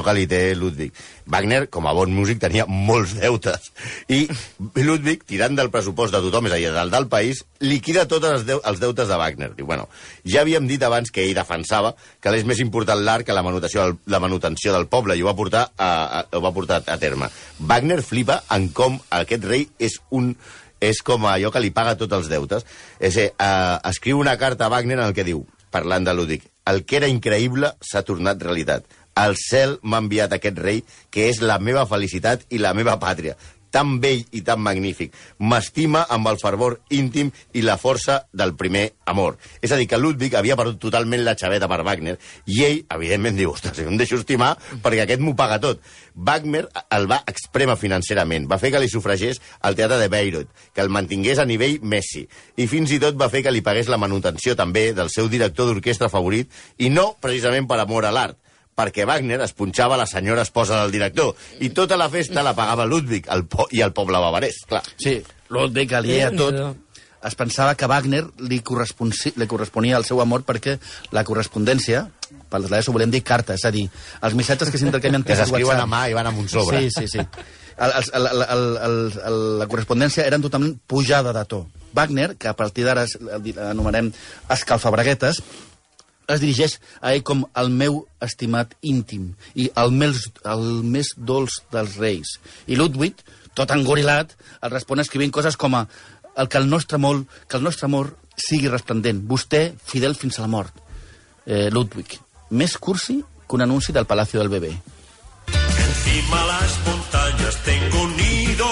que 0.05 0.15
li 0.15 0.27
té 0.31 0.55
Ludwig. 0.55 0.93
Wagner, 1.27 1.69
com 1.69 1.87
a 1.87 1.93
bon 1.93 2.13
músic, 2.15 2.39
tenia 2.41 2.65
molts 2.69 3.15
deutes. 3.19 3.73
I 4.09 4.29
Ludwig, 4.77 5.25
tirant 5.29 5.57
del 5.59 5.71
pressupost 5.71 6.15
de 6.15 6.21
tothom, 6.25 6.47
és 6.47 6.53
a 6.53 6.61
dir, 6.61 6.71
del, 6.73 6.91
del 6.95 7.09
país, 7.09 7.43
liquida 7.61 8.07
tots 8.09 8.29
els, 8.29 8.47
deu, 8.49 8.61
els 8.65 8.81
deutes 8.81 9.09
de 9.09 9.19
Wagner. 9.21 9.51
Diu, 9.57 9.67
bueno, 9.67 9.89
ja 10.25 10.45
havíem 10.45 10.69
dit 10.71 10.83
abans 10.87 11.11
que 11.11 11.25
ell 11.27 11.35
defensava 11.37 11.95
que 12.23 12.33
és 12.37 12.47
més 12.49 12.61
important 12.65 13.03
l'art 13.03 13.27
que 13.27 13.35
la 13.37 13.43
manutenció, 13.43 13.89
la 14.07 14.21
manutenció 14.23 14.73
del 14.77 14.87
poble, 14.87 15.17
i 15.19 15.23
ho 15.23 15.29
va 15.29 15.37
portar 15.37 15.67
a, 15.77 15.91
a, 16.23 16.25
ho 16.37 16.41
va 16.45 16.55
portar 16.55 16.83
a 16.87 16.99
terme. 17.03 17.29
Wagner 17.59 18.01
flipa 18.03 18.43
en 18.55 18.69
com 18.71 19.01
aquest 19.11 19.45
rei 19.45 19.69
és 19.79 19.99
un 20.11 20.33
és 20.81 21.03
com 21.03 21.27
allò 21.27 21.53
que 21.55 21.63
li 21.63 21.73
paga 21.75 21.97
tots 21.99 22.15
els 22.15 22.31
deutes. 22.31 22.67
És 22.99 23.17
a 23.17 23.21
dir, 23.21 23.33
eh, 23.33 23.79
escriu 23.91 24.19
una 24.19 24.37
carta 24.39 24.67
a 24.67 24.73
Wagner 24.73 24.99
en 24.99 25.07
el 25.07 25.15
que 25.15 25.25
diu, 25.25 25.47
parlant 25.71 26.05
de 26.05 26.15
Ludwig, 26.15 26.49
el 26.67 26.85
que 26.85 26.97
era 26.97 27.09
increïble 27.09 27.75
s'ha 27.81 28.03
tornat 28.03 28.43
realitat. 28.43 28.85
El 29.19 29.35
cel 29.37 29.79
m'ha 29.83 29.99
enviat 29.99 30.33
aquest 30.33 30.59
rei, 30.59 30.85
que 31.11 31.29
és 31.29 31.41
la 31.43 31.59
meva 31.59 31.87
felicitat 31.87 32.45
i 32.51 32.59
la 32.63 32.75
meva 32.75 32.99
pàtria 33.03 33.35
tan 33.71 33.99
vell 34.03 34.25
i 34.33 34.43
tan 34.47 34.61
magnífic. 34.63 35.15
M'estima 35.39 36.05
amb 36.09 36.29
el 36.31 36.41
fervor 36.41 36.79
íntim 36.95 37.31
i 37.55 37.63
la 37.63 37.79
força 37.79 38.21
del 38.33 38.55
primer 38.57 38.93
amor. 39.07 39.39
És 39.63 39.73
a 39.73 39.79
dir, 39.81 39.89
que 39.89 39.99
Ludwig 39.99 40.35
havia 40.39 40.57
perdut 40.59 40.81
totalment 40.83 41.25
la 41.25 41.37
xaveta 41.39 41.69
per 41.71 41.83
Wagner 41.87 42.17
i 42.47 42.63
ell, 42.67 42.81
evidentment, 42.95 43.37
diu, 43.39 43.53
ostres, 43.53 43.81
em 43.85 43.99
deixo 44.01 44.19
estimar 44.21 44.55
perquè 44.83 45.05
aquest 45.05 45.23
m'ho 45.25 45.37
paga 45.39 45.61
tot. 45.63 45.83
Wagner 46.15 46.65
el 46.95 47.07
va 47.11 47.23
exprema 47.31 47.77
financerament, 47.79 48.49
va 48.51 48.59
fer 48.59 48.73
que 48.75 48.83
li 48.83 48.91
sufragés 48.91 49.41
al 49.61 49.77
teatre 49.79 50.01
de 50.01 50.11
Bayreuth, 50.13 50.51
que 50.75 50.83
el 50.83 50.91
mantingués 50.93 51.39
a 51.39 51.47
nivell 51.47 51.79
Messi, 51.83 52.27
i 52.57 52.67
fins 52.67 52.93
i 52.93 53.01
tot 53.03 53.19
va 53.21 53.31
fer 53.31 53.45
que 53.47 53.55
li 53.55 53.63
pagués 53.65 53.91
la 53.93 54.01
manutenció 54.01 54.57
també 54.59 54.91
del 54.97 55.13
seu 55.15 55.29
director 55.31 55.69
d'orquestra 55.69 56.11
favorit, 56.13 56.51
i 56.79 56.91
no 56.91 57.13
precisament 57.21 57.69
per 57.71 57.81
amor 57.83 58.09
a 58.09 58.13
l'art, 58.15 58.39
perquè 58.79 59.07
Wagner 59.09 59.41
es 59.43 59.55
punxava 59.59 59.99
la 59.99 60.07
senyora 60.07 60.45
esposa 60.47 60.79
del 60.83 60.95
director 60.95 61.35
i 61.65 61.73
tota 61.75 61.99
la 61.99 62.09
festa 62.13 62.45
la 62.47 62.55
pagava 62.55 62.87
Ludwig 62.87 63.27
el 63.35 63.49
po 63.51 63.67
i 63.75 63.83
el 63.83 63.95
poble 63.97 64.21
bavarès, 64.23 64.63
clar. 64.71 64.85
Sí, 64.97 65.19
Ludwig, 65.51 65.95
alié 65.99 66.23
a 66.29 66.31
tot, 66.35 66.61
es 67.25 67.35
pensava 67.35 67.75
que 67.75 67.89
Wagner 67.91 68.25
li, 68.39 68.61
li 68.61 69.49
corresponia 69.51 69.99
el 69.99 70.07
seu 70.07 70.21
amor 70.23 70.45
perquè 70.47 70.77
la 71.15 71.25
correspondència, 71.27 72.05
per 72.49 72.61
l'ESO 72.63 72.95
volem 72.95 73.11
dir 73.11 73.25
carta, 73.27 73.57
és 73.59 73.65
a 73.67 73.73
dir, 73.75 73.89
els 74.23 74.37
missatges 74.39 74.71
que 74.71 74.79
s'intercanvien 74.81 75.27
s'escriuen 75.27 75.75
WhatsApp. 75.75 75.89
a 75.89 75.91
mà 75.91 76.05
i 76.11 76.15
van 76.17 76.31
amb 76.31 76.45
un 76.45 76.51
sobre. 76.53 76.85
Sí, 76.87 76.95
sí, 76.95 77.09
sí. 77.19 77.25
El, 77.79 77.93
el, 77.95 78.27
el, 78.27 78.43
el, 78.43 78.63
el, 78.87 78.97
el, 79.31 79.41
la 79.61 79.67
correspondència 79.71 80.27
eren 80.27 80.43
totalment 80.43 80.79
pujada 80.87 81.35
de 81.35 81.45
to. 81.51 81.65
Wagner, 81.95 82.35
que 82.37 82.51
a 82.51 82.55
partir 82.55 82.85
d'ara 82.87 83.07
anomenem 83.71 84.11
escalfabreguetes, 84.53 85.41
es 86.29 86.43
dirigeix 86.43 86.77
a 87.01 87.15
ell 87.15 87.25
com 87.25 87.47
el 87.57 87.71
meu 87.73 88.03
estimat 88.25 88.75
íntim 88.83 89.33
i 89.55 89.71
el 89.83 89.95
més, 89.97 90.29
el 90.45 90.67
més 90.85 91.15
dolç 91.17 91.63
dels 91.73 91.97
reis. 92.01 92.37
I 92.69 92.77
Ludwig, 92.77 93.23
tot 93.57 93.73
engorilat, 93.75 94.35
el 94.63 94.75
respon 94.75 95.01
escrivint 95.01 95.33
coses 95.35 95.57
com 95.57 95.75
a 95.75 95.87
el 96.39 96.49
que 96.49 96.59
el 96.59 96.69
nostre 96.71 96.97
amor, 96.97 97.25
que 97.49 97.57
el 97.57 97.65
nostre 97.65 97.89
amor 97.89 98.13
sigui 98.39 98.69
resplendent. 98.71 99.25
Vostè, 99.27 99.73
fidel 99.85 100.15
fins 100.15 100.39
a 100.39 100.45
la 100.45 100.53
mort. 100.53 100.85
Eh, 101.47 101.67
Ludwig, 101.73 102.21
més 102.51 102.77
cursi 102.79 103.19
que 103.49 103.57
un 103.57 103.65
anunci 103.65 103.93
del 103.93 104.07
Palacio 104.07 104.39
del 104.41 104.49
Bebé. 104.53 104.71
Encima 105.49 106.45
las 106.47 106.79
montañas 106.87 107.57
tengo 107.65 108.03
un 108.03 108.17
nido 108.17 108.67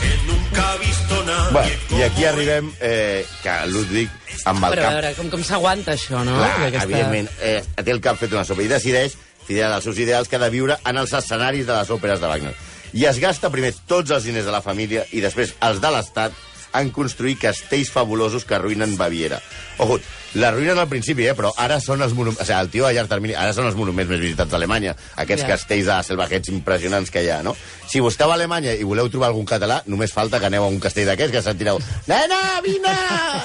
que 0.00 0.32
nunca 0.32 0.72
ha 0.72 0.76
visto 0.78 1.24
nadie. 1.24 1.52
Bueno, 1.52 1.98
I 1.98 2.02
aquí 2.02 2.24
arribem 2.24 2.72
eh, 2.80 3.26
que 3.42 3.66
Ludwig, 3.68 4.10
amb 4.44 4.64
el 4.68 4.74
Però 4.76 4.86
a 4.88 4.94
veure, 4.96 5.12
com, 5.18 5.30
com 5.32 5.42
s'aguanta 5.44 5.92
això, 5.94 6.22
no? 6.24 6.36
Clar, 6.36 6.50
D'aquesta- 6.66 6.84
evidentment, 6.88 7.28
eh, 7.40 7.62
té 7.82 7.90
el 7.90 8.00
cap 8.04 8.18
fet 8.20 8.32
una 8.32 8.44
sopa 8.44 8.62
i 8.62 8.68
decideix, 8.68 9.16
fidel 9.46 9.72
als 9.72 9.84
seus 9.84 9.98
ideals, 9.98 10.28
que 10.28 10.36
ha 10.36 10.42
de 10.44 10.50
viure 10.50 10.78
en 10.84 10.96
els 10.96 11.12
escenaris 11.12 11.66
de 11.66 11.74
les 11.74 11.90
òperes 11.90 12.20
de 12.20 12.26
Wagner. 12.28 12.54
I 12.94 13.04
es 13.06 13.18
gasta 13.18 13.50
primer 13.50 13.72
tots 13.86 14.10
els 14.14 14.24
diners 14.24 14.46
de 14.46 14.52
la 14.54 14.62
família 14.62 15.04
i 15.12 15.20
després 15.20 15.54
els 15.60 15.80
de 15.82 15.90
l'Estat 15.90 16.32
en 16.74 16.90
construir 16.90 17.36
castells 17.38 17.90
fabulosos 17.90 18.44
que 18.44 18.54
arruïnen 18.56 18.96
Baviera. 18.98 19.40
Ojo, 19.78 19.98
l'arruïnen 20.38 20.78
al 20.78 20.88
principi, 20.90 21.26
eh, 21.28 21.34
però 21.38 21.52
ara 21.58 21.80
són 21.80 22.02
els 22.02 22.12
monuments... 22.14 22.40
O 22.42 22.46
sigui, 22.46 22.58
el 22.60 22.70
tio 22.72 22.86
a 22.88 22.92
llarg 22.94 23.08
termini, 23.10 23.34
ara 23.38 23.52
són 23.54 23.66
els 23.68 23.76
monuments 23.78 24.10
més 24.10 24.20
visitats 24.22 24.50
d'Alemanya, 24.50 24.96
aquests 25.22 25.44
Ja. 25.46 25.52
castells 25.54 25.86
de 25.90 25.98
salvajets 26.08 26.50
impressionants 26.50 27.10
que 27.14 27.22
hi 27.24 27.30
ha, 27.30 27.40
no? 27.46 27.54
Si 27.90 28.00
busqueu 28.02 28.30
a 28.30 28.34
Alemanya 28.34 28.74
i 28.74 28.82
voleu 28.86 29.08
trobar 29.12 29.28
algun 29.30 29.46
català, 29.46 29.80
només 29.86 30.12
falta 30.12 30.40
que 30.42 30.46
aneu 30.50 30.64
a 30.66 30.68
un 30.72 30.80
castell 30.82 31.06
d'aquests 31.10 31.32
que 31.38 31.42
sentireu 31.42 31.78
Nena, 32.10 32.40
vine! 32.64 32.94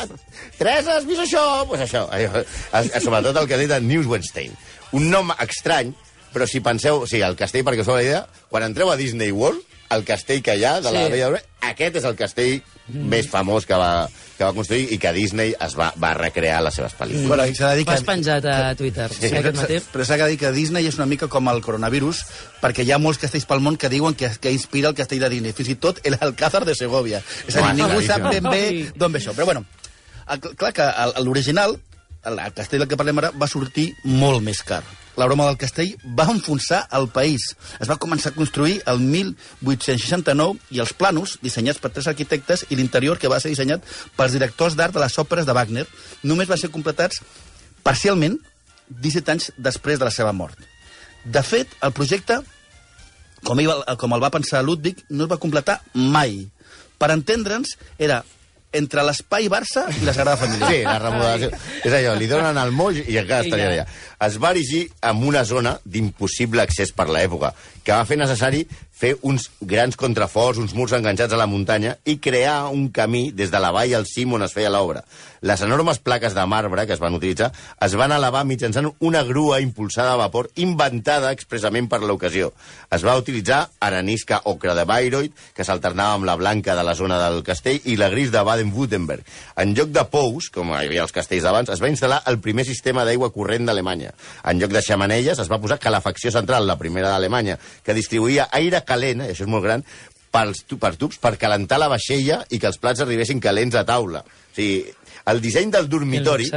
Teresa, 0.60 0.98
has 0.98 1.06
vist 1.08 1.22
això? 1.24 1.44
Doncs 1.62 1.70
pues 1.72 1.82
això, 1.86 2.06
allò, 2.12 2.44
es- 2.82 3.04
sobretot 3.04 3.38
el 3.42 3.48
que 3.48 3.56
ha 3.56 3.62
dit 3.62 3.72
en 3.72 3.88
Newswenstein. 3.88 4.54
Un 4.98 5.10
nom 5.12 5.30
estrany, 5.40 5.94
però 6.34 6.48
si 6.50 6.60
penseu... 6.66 7.04
O 7.04 7.08
sigui, 7.08 7.24
el 7.26 7.38
castell, 7.40 7.64
perquè 7.68 7.86
us 7.86 7.92
la 7.92 8.02
idea, 8.04 8.24
quan 8.50 8.66
entreu 8.66 8.90
a 8.92 8.98
Disney 9.00 9.32
World, 9.32 9.62
el 9.94 10.04
castell 10.06 10.42
que 10.46 10.54
hi 10.58 10.66
ha 10.66 10.76
de 10.82 10.92
la 10.94 11.06
Sí. 11.08 11.14
Dorada, 11.16 11.40
aquest 11.72 11.96
és 12.02 12.04
el 12.06 12.16
castell 12.20 12.60
més 12.94 13.30
famós 13.30 13.66
que 13.70 13.78
va, 13.78 14.08
que 14.40 14.48
va 14.48 14.54
construir 14.56 14.88
i 14.96 14.98
que 15.02 15.12
Disney 15.14 15.52
es 15.52 15.76
va, 15.78 15.90
va 16.00 16.14
recrear 16.18 16.62
les 16.64 16.78
seves 16.80 16.96
pel·lícules. 16.96 17.28
Bueno, 17.28 17.46
i 17.50 17.56
s'ha 17.58 17.74
de 17.74 17.82
dir 17.82 17.88
Ho 17.90 17.94
has 17.94 18.06
penjat 18.08 18.46
a 18.48 18.58
Twitter, 18.80 19.10
sí, 19.12 19.32
aquest 19.36 19.60
matí. 19.60 19.80
Però 19.92 20.06
s'ha 20.08 20.18
de 20.22 20.30
dir 20.32 20.40
que 20.40 20.54
Disney 20.56 20.88
és 20.88 21.00
una 21.00 21.10
mica 21.10 21.28
com 21.32 21.52
el 21.52 21.60
coronavirus, 21.66 22.24
perquè 22.62 22.86
hi 22.88 22.94
ha 22.96 23.02
molts 23.02 23.20
castells 23.20 23.48
pel 23.50 23.64
món 23.66 23.76
que 23.80 23.92
diuen 23.92 24.16
que, 24.16 24.32
que 24.40 24.54
inspira 24.56 24.94
el 24.94 24.96
castell 24.96 25.26
de 25.26 25.32
Disney, 25.36 25.56
fins 25.58 25.74
i 25.76 25.78
tot 25.82 26.00
el 26.08 26.16
Alcázar 26.20 26.64
de 26.66 26.78
Segovia. 26.80 27.20
És 27.48 27.60
a 27.60 27.68
dir, 27.68 27.76
ningú 27.82 28.00
sap 28.08 28.30
ben 28.30 28.48
bé 28.48 28.64
d'on 28.96 29.12
ve 29.12 29.20
això. 29.20 29.36
Però 29.36 29.50
bueno, 29.50 29.66
clar 30.56 30.74
que 30.78 30.88
l'original, 31.26 31.76
el, 32.24 32.40
el 32.40 32.56
castell 32.56 32.86
del 32.86 32.90
que 32.92 33.00
parlem 33.00 33.20
ara, 33.20 33.34
va 33.36 33.52
sortir 33.52 33.90
molt 34.06 34.46
més 34.46 34.64
car. 34.64 34.84
La 35.20 35.26
broma 35.28 35.50
del 35.50 35.58
castell 35.60 35.98
va 36.16 36.30
enfonsar 36.32 36.86
el 36.96 37.10
país. 37.12 37.50
Es 37.84 37.90
va 37.92 37.98
començar 38.00 38.32
a 38.32 38.36
construir 38.38 38.78
el 38.88 39.02
1869 39.04 40.62
i 40.72 40.80
els 40.80 40.94
planos, 40.96 41.34
dissenyats 41.44 41.82
per 41.84 41.92
tres 41.92 42.08
arquitectes, 42.08 42.64
i 42.72 42.78
l'interior, 42.80 43.20
que 43.20 43.28
va 43.28 43.42
ser 43.44 43.52
dissenyat 43.52 43.84
pels 44.16 44.38
directors 44.38 44.78
d'art 44.80 44.96
de 44.96 45.04
les 45.04 45.18
òperes 45.20 45.50
de 45.50 45.56
Wagner, 45.58 45.84
només 46.24 46.48
van 46.48 46.62
ser 46.62 46.72
completats 46.72 47.20
parcialment 47.84 48.40
17 48.88 49.36
anys 49.36 49.52
després 49.58 50.00
de 50.00 50.08
la 50.08 50.16
seva 50.16 50.32
mort. 50.32 50.56
De 51.26 51.44
fet, 51.44 51.76
el 51.84 51.92
projecte, 51.92 52.40
com, 53.44 53.60
ell, 53.60 53.76
com 54.00 54.16
el 54.16 54.24
va 54.24 54.32
pensar 54.32 54.64
Ludwig, 54.64 55.04
no 55.12 55.28
es 55.28 55.34
va 55.34 55.42
completar 55.42 55.82
mai. 55.94 56.46
Per 56.96 57.12
entendre'ns, 57.12 57.76
era 58.00 58.24
entre 58.76 59.04
l'espai 59.06 59.48
Barça 59.50 59.86
i 59.98 60.06
la 60.06 60.14
Sagrada 60.14 60.38
Família. 60.38 60.70
Sí, 60.70 60.82
la 60.86 60.98
remodelació. 61.02 61.50
És 61.84 61.96
allò, 62.00 62.14
li 62.20 62.28
donen 62.30 62.60
el 62.62 62.74
moll 62.76 63.00
i 63.02 63.18
encara 63.18 63.46
estaria 63.48 63.70
allà. 63.72 63.86
Es 64.28 64.38
va 64.42 64.52
erigir 64.54 64.84
en 65.10 65.24
una 65.26 65.44
zona 65.48 65.78
d'impossible 65.86 66.62
accés 66.62 66.94
per 66.94 67.08
l'època, 67.10 67.54
que 67.84 67.96
va 67.96 68.06
fer 68.06 68.20
necessari 68.20 68.66
fer 69.00 69.16
uns 69.24 69.48
grans 69.64 69.96
contraforts, 69.96 70.60
uns 70.60 70.76
murs 70.76 70.92
enganxats 70.98 71.34
a 71.34 71.40
la 71.40 71.48
muntanya 71.48 71.96
i 72.04 72.18
crear 72.20 72.68
un 72.68 72.90
camí 72.92 73.30
des 73.32 73.52
de 73.52 73.60
la 73.64 73.72
vall 73.72 73.96
al 73.96 74.08
cim 74.10 74.34
on 74.36 74.44
es 74.44 74.56
feia 74.56 74.72
l'obra. 74.74 75.06
Les 75.40 75.62
enormes 75.64 76.02
plaques 76.04 76.34
de 76.36 76.44
marbre 76.46 76.84
que 76.86 76.94
es 76.98 77.00
van 77.00 77.16
utilitzar 77.16 77.54
es 77.86 77.96
van 77.96 78.12
elevar 78.12 78.44
mitjançant 78.44 78.90
una 79.00 79.24
grua 79.24 79.62
impulsada 79.64 80.14
a 80.14 80.20
vapor 80.20 80.50
inventada 80.60 81.32
expressament 81.32 81.88
per 81.88 82.02
l'ocasió. 82.04 82.52
Es 82.92 83.06
va 83.08 83.16
utilitzar 83.16 83.62
arenisca 83.80 84.42
ocre 84.52 84.76
de 84.76 84.84
Bayreuth, 84.84 85.32
que 85.56 85.64
s'alternava 85.64 86.18
amb 86.18 86.28
la 86.28 86.36
blanca 86.36 86.76
de 86.76 86.84
la 86.84 86.96
zona 86.96 87.22
del 87.24 87.40
castell, 87.48 87.80
i 87.86 87.96
la 87.96 88.10
gris 88.12 88.34
de 88.34 88.44
Baden-Württemberg. 88.44 89.24
En 89.64 89.72
lloc 89.78 89.94
de 89.96 90.04
pous, 90.12 90.50
com 90.52 90.74
hi 90.74 90.90
havia 90.90 91.06
els 91.08 91.16
castells 91.16 91.48
d'abans, 91.48 91.72
es 91.72 91.80
va 91.80 91.92
instal·lar 91.92 92.20
el 92.28 92.42
primer 92.44 92.68
sistema 92.68 93.08
d'aigua 93.08 93.32
corrent 93.32 93.70
d'Alemanya. 93.70 94.12
En 94.44 94.60
lloc 94.60 94.76
de 94.76 94.84
xamanelles, 94.84 95.40
es 95.40 95.52
va 95.52 95.62
posar 95.64 95.80
calefacció 95.80 96.34
central, 96.36 96.68
la 96.68 96.78
primera 96.82 97.14
d'Alemanya, 97.14 97.56
que 97.86 97.96
distribuïa 97.96 98.50
aire 98.60 98.84
calent, 98.90 99.26
i 99.26 99.34
això 99.34 99.46
és 99.46 99.52
molt 99.52 99.66
gran, 99.68 99.86
pels, 100.34 100.64
per 100.80 100.96
tubs 101.00 101.20
per 101.22 101.38
calentar 101.42 101.80
la 101.82 101.90
vaixella 101.92 102.44
i 102.50 102.60
que 102.62 102.70
els 102.70 102.80
plats 102.82 103.02
arribessin 103.06 103.42
calents 103.44 103.78
a 103.78 103.86
taula. 103.88 104.24
O 104.26 104.56
sigui, 104.56 104.84
el 105.30 105.42
disseny 105.44 105.72
del 105.74 105.90
dormitori 105.90 106.48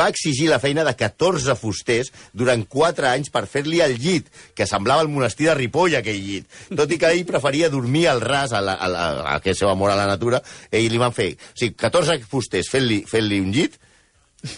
va 0.00 0.08
exigir 0.08 0.46
la 0.48 0.60
feina 0.62 0.84
de 0.86 0.94
14 0.96 1.56
fusters 1.60 2.10
durant 2.32 2.62
4 2.70 3.08
anys 3.10 3.32
per 3.34 3.44
fer-li 3.50 3.82
el 3.84 3.98
llit, 4.00 4.30
que 4.56 4.68
semblava 4.68 5.04
el 5.04 5.10
monestir 5.12 5.50
de 5.50 5.56
Ripoll, 5.58 5.98
aquell 5.98 6.20
llit. 6.24 6.46
Tot 6.72 6.92
i 6.94 6.98
que 7.00 7.10
ell 7.12 7.26
preferia 7.28 7.72
dormir 7.72 8.06
al 8.08 8.22
ras, 8.24 8.54
a, 8.56 8.62
la, 8.64 8.78
a, 8.78 8.88
la, 8.88 9.08
a 9.24 9.34
aquest 9.38 9.60
seu 9.60 9.72
amor 9.72 9.92
a 9.92 9.98
la 9.98 10.08
natura, 10.08 10.40
ell 10.72 10.88
li 10.88 11.00
van 11.00 11.12
fer... 11.16 11.34
O 11.36 11.58
sigui, 11.58 11.76
14 11.84 12.22
fusters 12.30 12.70
fent-li 12.72 13.02
fent 13.10 13.28
un 13.40 13.52
llit, 13.52 13.76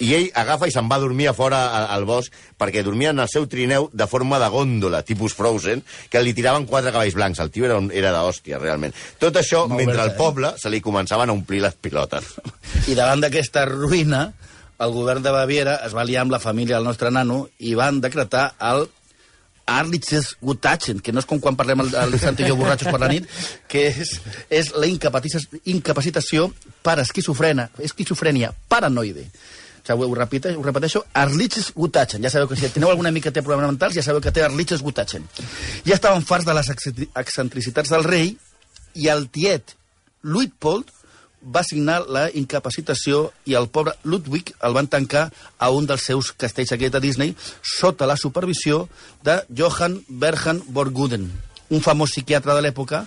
I 0.00 0.08
ell 0.16 0.24
agafa 0.34 0.66
i 0.66 0.72
se'n 0.74 0.88
va 0.90 0.96
a 0.96 1.02
dormir 1.04 1.28
a 1.30 1.34
fora 1.34 1.60
a- 1.68 1.84
al 1.94 2.04
bosc 2.08 2.32
perquè 2.58 2.82
dormia 2.82 3.10
en 3.14 3.20
el 3.22 3.28
seu 3.30 3.46
trineu 3.46 3.88
de 3.92 4.06
forma 4.10 4.38
de 4.42 4.48
gòndola, 4.50 5.04
tipus 5.06 5.34
Frozen, 5.34 5.84
que 6.10 6.22
li 6.22 6.34
tiraven 6.34 6.66
quatre 6.66 6.90
cavalls 6.92 7.14
blancs. 7.14 7.38
El 7.44 7.50
tio 7.54 7.64
era, 7.68 7.76
un, 7.78 7.90
era 7.94 8.10
d'hòstia, 8.12 8.58
realment. 8.58 8.94
Tot 9.22 9.36
això 9.38 9.66
Molt 9.68 9.78
mentre 9.84 10.02
al 10.02 10.14
poble 10.18 10.54
se 10.58 10.70
li 10.72 10.80
començaven 10.82 11.30
a 11.30 11.36
omplir 11.36 11.62
les 11.62 11.74
pilotes. 11.78 12.34
I 12.88 12.94
davant 12.98 13.20
d'aquesta 13.22 13.64
ruïna, 13.70 14.32
el 14.78 14.92
govern 14.92 15.22
de 15.24 15.30
Baviera 15.32 15.78
es 15.86 15.94
va 15.96 16.04
liar 16.04 16.26
amb 16.26 16.34
la 16.34 16.38
família 16.42 16.76
del 16.76 16.84
nostre 16.84 17.10
nano 17.10 17.46
i 17.58 17.72
van 17.78 18.00
decretar 18.00 18.50
el 18.60 18.88
Arlitzes 19.66 20.36
Gutachen, 20.40 21.00
que 21.02 21.10
no 21.12 21.18
és 21.18 21.26
com 21.26 21.40
quan 21.42 21.56
parlem 21.58 21.80
al, 21.82 21.88
al 21.98 22.12
Santi 22.22 22.44
i 22.44 22.50
jo 22.50 22.54
borratxos 22.58 22.86
per 22.92 23.00
la 23.02 23.08
nit, 23.10 23.24
que 23.66 23.88
és, 23.88 24.12
és 24.52 24.68
la 24.78 24.86
incapacitació, 24.86 25.58
incapacitació 25.72 26.44
per 26.86 27.00
esquizofrena, 27.02 27.70
esquizofrènia 27.82 28.52
paranoide. 28.70 29.24
Sigui, 29.86 30.02
ho, 30.08 30.14
repite, 30.18 30.50
ho 30.56 30.62
repeteixo, 30.64 31.04
Arlitzes 31.14 31.68
Gutachen. 31.74 32.22
Ja 32.24 32.30
sabeu 32.32 32.48
que 32.50 32.56
si 32.58 32.68
teniu 32.74 32.90
alguna 32.90 33.12
mica 33.14 33.30
té 33.30 33.42
problemes 33.42 33.70
mentals, 33.70 33.94
ja 33.94 34.02
sabeu 34.02 34.20
que 34.20 34.32
té 34.34 34.42
Arlitzes 34.42 34.82
Gutachen. 34.82 35.24
Ja 35.86 35.94
estaven 35.94 36.24
farts 36.26 36.46
de 36.48 36.54
les 36.58 36.70
excentri- 36.74 37.08
excentricitats 37.14 37.92
del 37.94 38.04
rei 38.04 38.32
i 38.98 39.06
el 39.12 39.28
tiet 39.30 39.76
Luitpold 40.26 40.90
va 41.54 41.62
signar 41.62 42.00
la 42.10 42.24
incapacitació 42.34 43.28
i 43.46 43.54
el 43.54 43.68
pobre 43.70 43.92
Ludwig 44.02 44.50
el 44.66 44.74
van 44.74 44.88
tancar 44.90 45.28
a 45.62 45.68
un 45.70 45.86
dels 45.86 46.02
seus 46.08 46.32
castells 46.34 46.72
aquests 46.74 46.96
de 46.96 47.00
Disney 47.04 47.36
sota 47.62 48.08
la 48.10 48.16
supervisió 48.18 48.88
de 49.22 49.36
Johann 49.54 50.00
Berhan 50.08 50.62
Borguden, 50.66 51.28
un 51.70 51.80
famós 51.84 52.10
psiquiatre 52.16 52.56
de 52.56 52.64
l'època. 52.66 53.04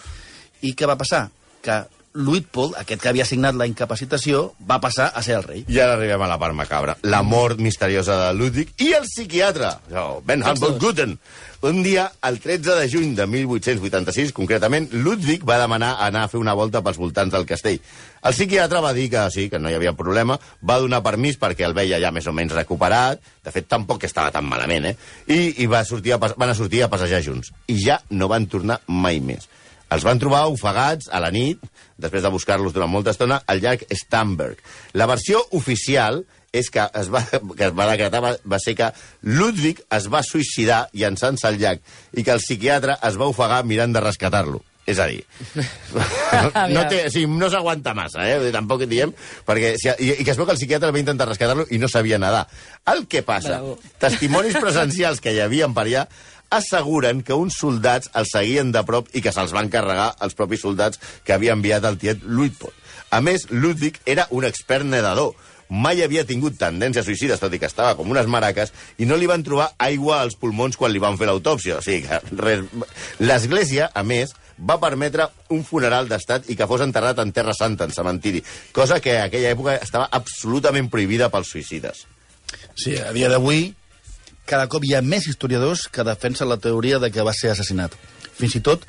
I 0.62 0.72
què 0.76 0.88
va 0.88 0.96
passar? 1.00 1.26
Que 1.64 1.82
Luitpold, 2.14 2.74
aquest 2.80 3.04
que 3.04 3.10
havia 3.12 3.26
signat 3.28 3.58
la 3.58 3.68
incapacitació, 3.70 4.54
va 4.66 4.80
passar 4.82 5.12
a 5.14 5.22
ser 5.26 5.36
el 5.38 5.44
rei. 5.46 5.62
I 5.70 5.78
ara 5.84 5.94
arribem 5.94 6.24
a 6.26 6.30
la 6.32 6.40
part 6.42 6.58
macabra. 6.58 6.96
La 7.06 7.22
mort 7.24 7.60
misteriosa 7.62 8.18
de 8.18 8.32
Ludwig 8.34 8.74
i 8.82 8.94
el 8.98 9.06
psiquiatre, 9.06 9.76
Ben 10.26 10.44
Humboldt 10.44 10.82
Guten. 10.82 11.20
Un 11.62 11.84
dia, 11.84 12.06
el 12.24 12.40
13 12.40 12.76
de 12.80 12.88
juny 12.90 13.14
de 13.16 13.28
1886, 13.28 14.32
concretament, 14.34 14.88
Ludwig 14.94 15.44
va 15.46 15.60
demanar 15.60 15.98
anar 16.06 16.24
a 16.24 16.32
fer 16.32 16.40
una 16.40 16.56
volta 16.56 16.82
pels 16.82 16.98
voltants 16.98 17.36
del 17.36 17.46
castell. 17.46 17.82
El 18.24 18.34
psiquiatre 18.34 18.82
va 18.82 18.94
dir 18.96 19.10
que 19.12 19.26
sí, 19.30 19.50
que 19.52 19.60
no 19.60 19.70
hi 19.70 19.76
havia 19.78 19.94
problema, 19.94 20.40
va 20.64 20.80
donar 20.80 21.04
permís 21.04 21.38
perquè 21.38 21.68
el 21.68 21.76
veia 21.78 22.00
ja 22.02 22.14
més 22.16 22.28
o 22.32 22.34
menys 22.34 22.56
recuperat, 22.56 23.22
de 23.44 23.54
fet 23.54 23.68
tampoc 23.68 24.08
estava 24.08 24.32
tan 24.32 24.48
malament, 24.48 24.90
eh? 24.90 24.96
I, 25.28 25.40
i 25.64 25.70
va 25.70 25.84
sortir 25.86 26.16
a, 26.16 26.20
van 26.20 26.50
a 26.50 26.58
sortir 26.58 26.82
a 26.84 26.90
passejar 26.90 27.22
junts. 27.28 27.52
I 27.68 27.78
ja 27.84 28.00
no 28.10 28.32
van 28.32 28.48
tornar 28.48 28.80
mai 28.88 29.20
més. 29.20 29.52
Els 29.90 30.06
van 30.06 30.20
trobar 30.22 30.46
ofegats 30.52 31.10
a 31.12 31.22
la 31.24 31.32
nit, 31.34 31.62
després 31.98 32.24
de 32.24 32.32
buscar-los 32.34 32.76
durant 32.76 32.92
molta 32.92 33.14
estona, 33.16 33.42
al 33.50 33.62
llac 33.64 33.88
Stamberg. 33.90 34.62
La 34.94 35.10
versió 35.10 35.42
oficial 35.58 36.24
és 36.54 36.70
que 36.74 36.86
es 37.02 37.12
va, 37.14 37.22
que 37.30 37.68
es 37.68 37.76
va 37.78 37.90
decretar 37.92 38.22
va, 38.26 38.34
va 38.42 38.60
ser 38.62 38.76
que 38.78 38.90
Ludwig 39.26 39.84
es 39.98 40.10
va 40.10 40.24
suïcidar 40.26 40.88
llançant-se 40.98 41.46
al 41.50 41.60
llac 41.62 41.84
i 42.18 42.26
que 42.26 42.34
el 42.34 42.42
psiquiatre 42.42 42.98
es 43.06 43.20
va 43.22 43.30
ofegar 43.30 43.64
mirant 43.70 43.94
de 43.94 44.04
rescatar-lo. 44.04 44.64
És 44.90 44.98
a 44.98 45.06
dir, 45.06 45.20
no, 46.74 46.82
té, 46.90 47.04
o 47.06 47.12
sigui, 47.14 47.28
no 47.38 47.50
s'aguanta 47.54 47.94
massa, 47.94 48.24
eh? 48.26 48.50
tampoc 48.54 48.88
diem, 48.90 49.12
perquè, 49.46 49.76
si, 49.78 49.92
i, 50.02 50.16
i 50.16 50.26
que 50.26 50.34
es 50.34 50.40
veu 50.40 50.48
que 50.48 50.56
el 50.56 50.58
psiquiatre 50.58 50.90
va 50.96 51.02
intentar 51.02 51.28
rescatar-lo 51.30 51.68
i 51.70 51.78
no 51.78 51.90
sabia 51.92 52.18
nedar. 52.18 52.48
El 52.90 53.04
que 53.12 53.22
passa, 53.28 53.60
Bravo. 53.60 53.76
testimonis 54.02 54.58
presencials 54.58 55.22
que 55.22 55.36
hi 55.36 55.44
havien 55.46 55.76
per 55.78 55.86
allà 55.86 56.08
asseguren 56.50 57.22
que 57.26 57.38
uns 57.38 57.60
soldats 57.62 58.10
els 58.18 58.34
seguien 58.34 58.74
de 58.74 58.84
prop 58.86 59.10
i 59.14 59.22
que 59.26 59.34
se'ls 59.36 59.54
van 59.56 59.70
carregar 59.70 60.12
els 60.26 60.36
propis 60.38 60.66
soldats 60.66 61.00
que 61.26 61.36
havia 61.36 61.56
enviat 61.58 61.86
el 61.86 62.00
tiet 62.02 62.26
Luitpold. 62.26 62.76
A 63.10 63.22
més, 63.26 63.48
Ludwig 63.50 63.98
era 64.06 64.28
un 64.30 64.46
expert 64.46 64.86
nedador. 64.86 65.34
Mai 65.70 66.02
havia 66.02 66.26
tingut 66.26 66.58
tendències 66.58 67.06
suïcides, 67.06 67.42
tot 67.42 67.54
i 67.54 67.60
que 67.62 67.70
estava 67.70 67.94
com 67.98 68.10
unes 68.10 68.30
maraques, 68.30 68.72
i 68.98 69.06
no 69.06 69.18
li 69.18 69.30
van 69.30 69.46
trobar 69.46 69.72
aigua 69.78 70.24
als 70.24 70.38
pulmons 70.38 70.78
quan 70.78 70.94
li 70.94 71.02
van 71.02 71.18
fer 71.18 71.30
l'autòpsia. 71.30 71.78
O 71.78 71.86
sigui 71.86 72.08
que 72.08 72.22
res... 72.42 72.66
L'Església, 73.22 73.90
a 73.94 74.04
més, 74.06 74.34
va 74.60 74.80
permetre 74.82 75.30
un 75.54 75.64
funeral 75.66 76.10
d'estat 76.10 76.50
i 76.50 76.58
que 76.58 76.68
fos 76.70 76.82
enterrat 76.86 77.22
en 77.22 77.34
Terra 77.34 77.54
Santa, 77.58 77.86
en 77.86 77.94
cementiri, 77.96 78.42
cosa 78.76 79.00
que 79.00 79.20
a 79.20 79.28
aquella 79.30 79.54
època 79.54 79.78
estava 79.78 80.10
absolutament 80.12 80.90
prohibida 80.90 81.30
pels 81.34 81.54
suïcides. 81.54 82.06
Sí, 82.74 82.98
a 82.98 83.14
dia 83.14 83.30
d'avui, 83.30 83.70
cada 84.50 84.68
cop 84.72 84.86
hi 84.86 84.96
ha 84.98 85.06
més 85.06 85.28
historiadors 85.30 85.86
que 85.94 86.06
defensen 86.08 86.50
la 86.50 86.58
teoria 86.58 87.00
de 87.00 87.12
que 87.14 87.26
va 87.26 87.36
ser 87.38 87.52
assassinat. 87.54 87.94
Fins 88.40 88.58
i 88.58 88.64
tot 88.66 88.86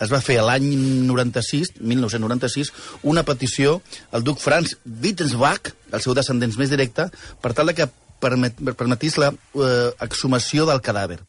es 0.00 0.12
va 0.12 0.22
fer 0.24 0.38
l'any 0.40 0.68
96, 1.08 1.74
1996, 1.80 2.70
una 3.10 3.24
petició 3.26 3.80
al 4.16 4.24
duc 4.24 4.40
Franz 4.40 4.76
Wittelsbach, 4.86 5.74
el 5.92 6.04
seu 6.04 6.16
descendent 6.16 6.54
més 6.56 6.72
directe, 6.72 7.10
per 7.42 7.52
tal 7.56 7.74
que 7.76 7.90
permet, 8.20 8.56
permetís 8.78 9.18
la 9.20 9.32
eh, 9.32 9.90
exhumació 10.06 10.68
del 10.68 10.80
cadàver 10.84 11.20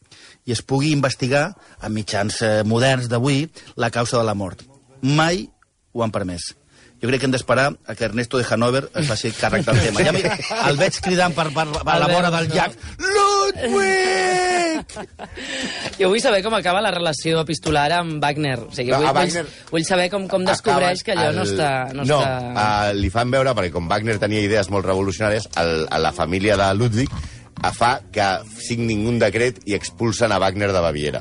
i 0.46 0.54
es 0.54 0.62
pugui 0.62 0.90
investigar, 0.94 1.52
amb 1.80 1.94
mitjans 1.94 2.40
eh, 2.42 2.54
moderns 2.66 3.10
d'avui, 3.10 3.44
la 3.76 3.92
causa 3.94 4.18
de 4.18 4.26
la 4.26 4.34
mort. 4.34 4.64
Mai 5.02 5.46
ho 5.92 6.02
han 6.02 6.14
permès. 6.14 6.52
Jo 7.02 7.08
crec 7.10 7.18
que 7.20 7.26
hem 7.26 7.32
d'esperar 7.34 7.66
a 7.90 7.94
que 7.98 8.04
Ernesto 8.06 8.38
de 8.38 8.44
Hanover 8.48 8.84
es 8.94 9.08
faci 9.10 9.32
càrrec 9.34 9.64
del 9.66 9.80
tema. 9.82 10.04
Ja 10.06 10.68
el 10.70 10.76
veig 10.78 11.00
cridant 11.02 11.34
per, 11.34 11.48
per, 11.54 11.66
per 11.82 11.96
la 11.98 12.06
vora 12.12 12.30
del 12.30 12.46
llac. 12.52 12.76
Ludwig! 13.02 14.94
Jo 15.98 16.08
vull 16.12 16.20
saber 16.22 16.42
com 16.44 16.54
acaba 16.56 16.80
la 16.84 16.92
relació 16.94 17.40
epistolar 17.42 17.88
amb 17.98 18.22
Wagner. 18.22 18.58
O 18.68 18.70
sigui, 18.74 18.92
No, 18.94 19.00
vull, 19.02 19.12
Wagner- 19.18 19.44
vull, 19.46 19.70
vull 19.76 19.86
saber 19.88 20.08
com, 20.14 20.28
com 20.30 20.46
descobreix 20.46 21.02
que 21.06 21.12
allò 21.16 21.32
no 21.34 21.42
el- 21.46 21.52
està... 21.54 21.70
No, 21.92 22.04
no 22.06 22.20
està... 22.20 22.32
uh, 22.54 22.94
li 22.98 23.10
fan 23.10 23.30
veure, 23.34 23.54
perquè 23.58 23.72
com 23.74 23.88
Wagner 23.90 24.18
tenia 24.22 24.42
idees 24.46 24.70
molt 24.70 24.86
revolucionàries, 24.88 25.50
el, 25.62 25.86
a 25.90 25.98
la 26.02 26.12
família 26.16 26.56
de 26.60 26.70
Ludwig 26.78 27.10
a 27.62 27.70
fa 27.76 27.96
que 28.10 28.24
signin 28.58 29.04
un 29.06 29.18
decret 29.22 29.60
i 29.70 29.74
expulsen 29.76 30.32
a 30.32 30.38
Wagner 30.42 30.72
de 30.74 30.80
Baviera. 30.82 31.20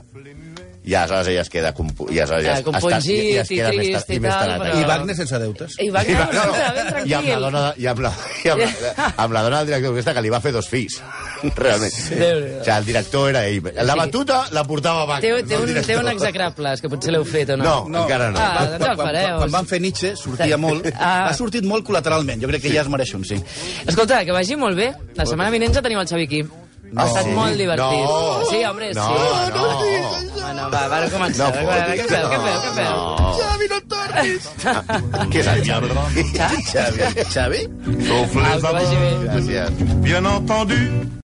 I 0.84 0.96
aleshores 0.98 1.28
ella 1.30 1.42
es 1.46 1.50
queda... 1.54 1.74
Compu 1.78 2.08
i 2.10 2.18
aleshores 2.18 2.46
ja 2.46 2.56
està- 2.58 2.80
ja 2.90 2.98
es 3.44 3.52
i 3.52 3.56
queda 3.60 3.70
més 3.70 3.88
trist 3.92 4.08
ta- 4.08 4.14
i 4.16 4.20
més 4.20 4.34
tal, 4.34 4.54
però- 4.62 4.80
I 4.82 4.86
Wagner 4.90 5.16
sense 5.16 5.40
deutes. 5.44 5.76
I 5.78 5.90
Wagner, 5.94 6.16
I, 6.16 6.18
va- 6.18 6.32
no, 6.34 6.46
no, 6.46 6.54
ben 6.54 6.86
no, 6.86 6.92
tranquil. 6.92 7.12
i 7.12 7.14
amb 7.14 7.28
la 7.30 7.40
dona, 7.44 7.62
i 7.78 7.86
amb 7.92 8.00
la, 8.02 8.12
i 8.44 8.50
amb 8.50 8.62
la, 8.64 9.06
amb 9.26 9.34
la 9.38 9.44
dona 9.46 9.58
del 9.60 9.68
director 9.70 9.94
aquesta 9.94 10.14
que 10.18 10.24
li 10.26 10.32
va 10.34 10.40
fer 10.42 10.52
dos 10.56 10.68
fills, 10.72 10.98
realment. 11.62 11.94
Déu-n'hi-do. 12.10 12.62
O 12.62 12.64
sigui, 12.66 12.74
el 12.78 12.86
director 12.90 13.30
era 13.30 13.44
ell. 13.46 13.70
La 13.86 13.96
batuta 14.00 14.40
la 14.58 14.64
portava 14.66 15.20
Té, 15.22 15.32
Wagner. 15.34 15.46
té, 15.46 15.54
no 15.54 15.60
el 15.60 15.62
un, 15.62 15.68
té 15.68 15.74
director. 15.76 16.04
un 16.04 16.10
execrables, 16.16 16.82
que 16.82 16.90
potser 16.96 17.14
l'heu 17.14 17.26
fet 17.30 17.54
o 17.54 17.58
no? 17.62 17.76
No, 17.88 18.02
encara 18.08 18.32
no. 18.32 18.40
Ah, 18.42 18.50
Quan- 18.58 18.72
doncs 18.72 18.90
el 18.90 18.96
quan, 18.96 19.08
fareu. 19.08 19.28
quan, 19.28 19.38
quan 19.46 19.52
van 19.60 19.70
fer 19.70 19.82
Nietzsche 19.86 20.16
sortia 20.18 20.58
molt. 20.58 20.90
Ah. 20.98 21.28
Ha 21.30 21.34
sortit 21.38 21.64
molt 21.64 21.86
col·lateralment. 21.86 22.42
Jo 22.42 22.50
crec 22.50 22.66
que 22.66 22.74
ja 22.74 22.82
es 22.82 22.90
mereix 22.90 23.14
un, 23.18 23.24
sí. 23.26 23.38
Escolta, 23.86 24.24
que 24.26 24.32
vagi 24.34 24.58
molt 24.58 24.76
bé. 24.82 24.92
La 25.16 25.26
setmana 25.30 25.52
vinent 25.54 25.74
ja 25.78 25.82
tenim 25.86 26.00
el 26.02 26.08
Xavi 26.10 26.26
aquí. 26.26 26.42
Ha 26.98 27.06
estat 27.08 27.24
sí. 27.24 27.32
molt 27.38 27.56
divertit. 27.56 28.02
No. 28.04 28.46
Sí, 28.50 28.64
home, 28.68 28.90
No, 28.96 29.06
sí. 29.08 29.14
no. 29.56 29.68
Bueno, 30.42 30.64
va, 30.74 30.82
va, 30.92 30.98
començar. 31.14 31.48
No 31.56 31.68
Va, 31.70 31.78
què 31.88 32.08
feu, 32.10 32.26
què 32.34 32.40
feu, 32.44 32.58
què 32.66 32.72
feu? 32.76 32.92
No. 32.92 33.30
Xavi, 33.38 33.70
no 33.72 33.80
tornis! 33.94 34.50
Què 35.32 35.40
és 35.40 35.48
el 35.54 35.64
Xavi? 35.70 35.90
Xavi, 36.36 37.26
Xavi? 37.32 37.62
Sauf 38.10 38.36
les 38.36 38.52
Au, 38.52 38.60
que 38.60 38.74
vagi 38.76 38.96
bé. 38.96 39.08
aveugles, 39.08 39.48
Gràcies. 39.48 40.02
bien 40.04 40.26
entendu. 40.26 41.12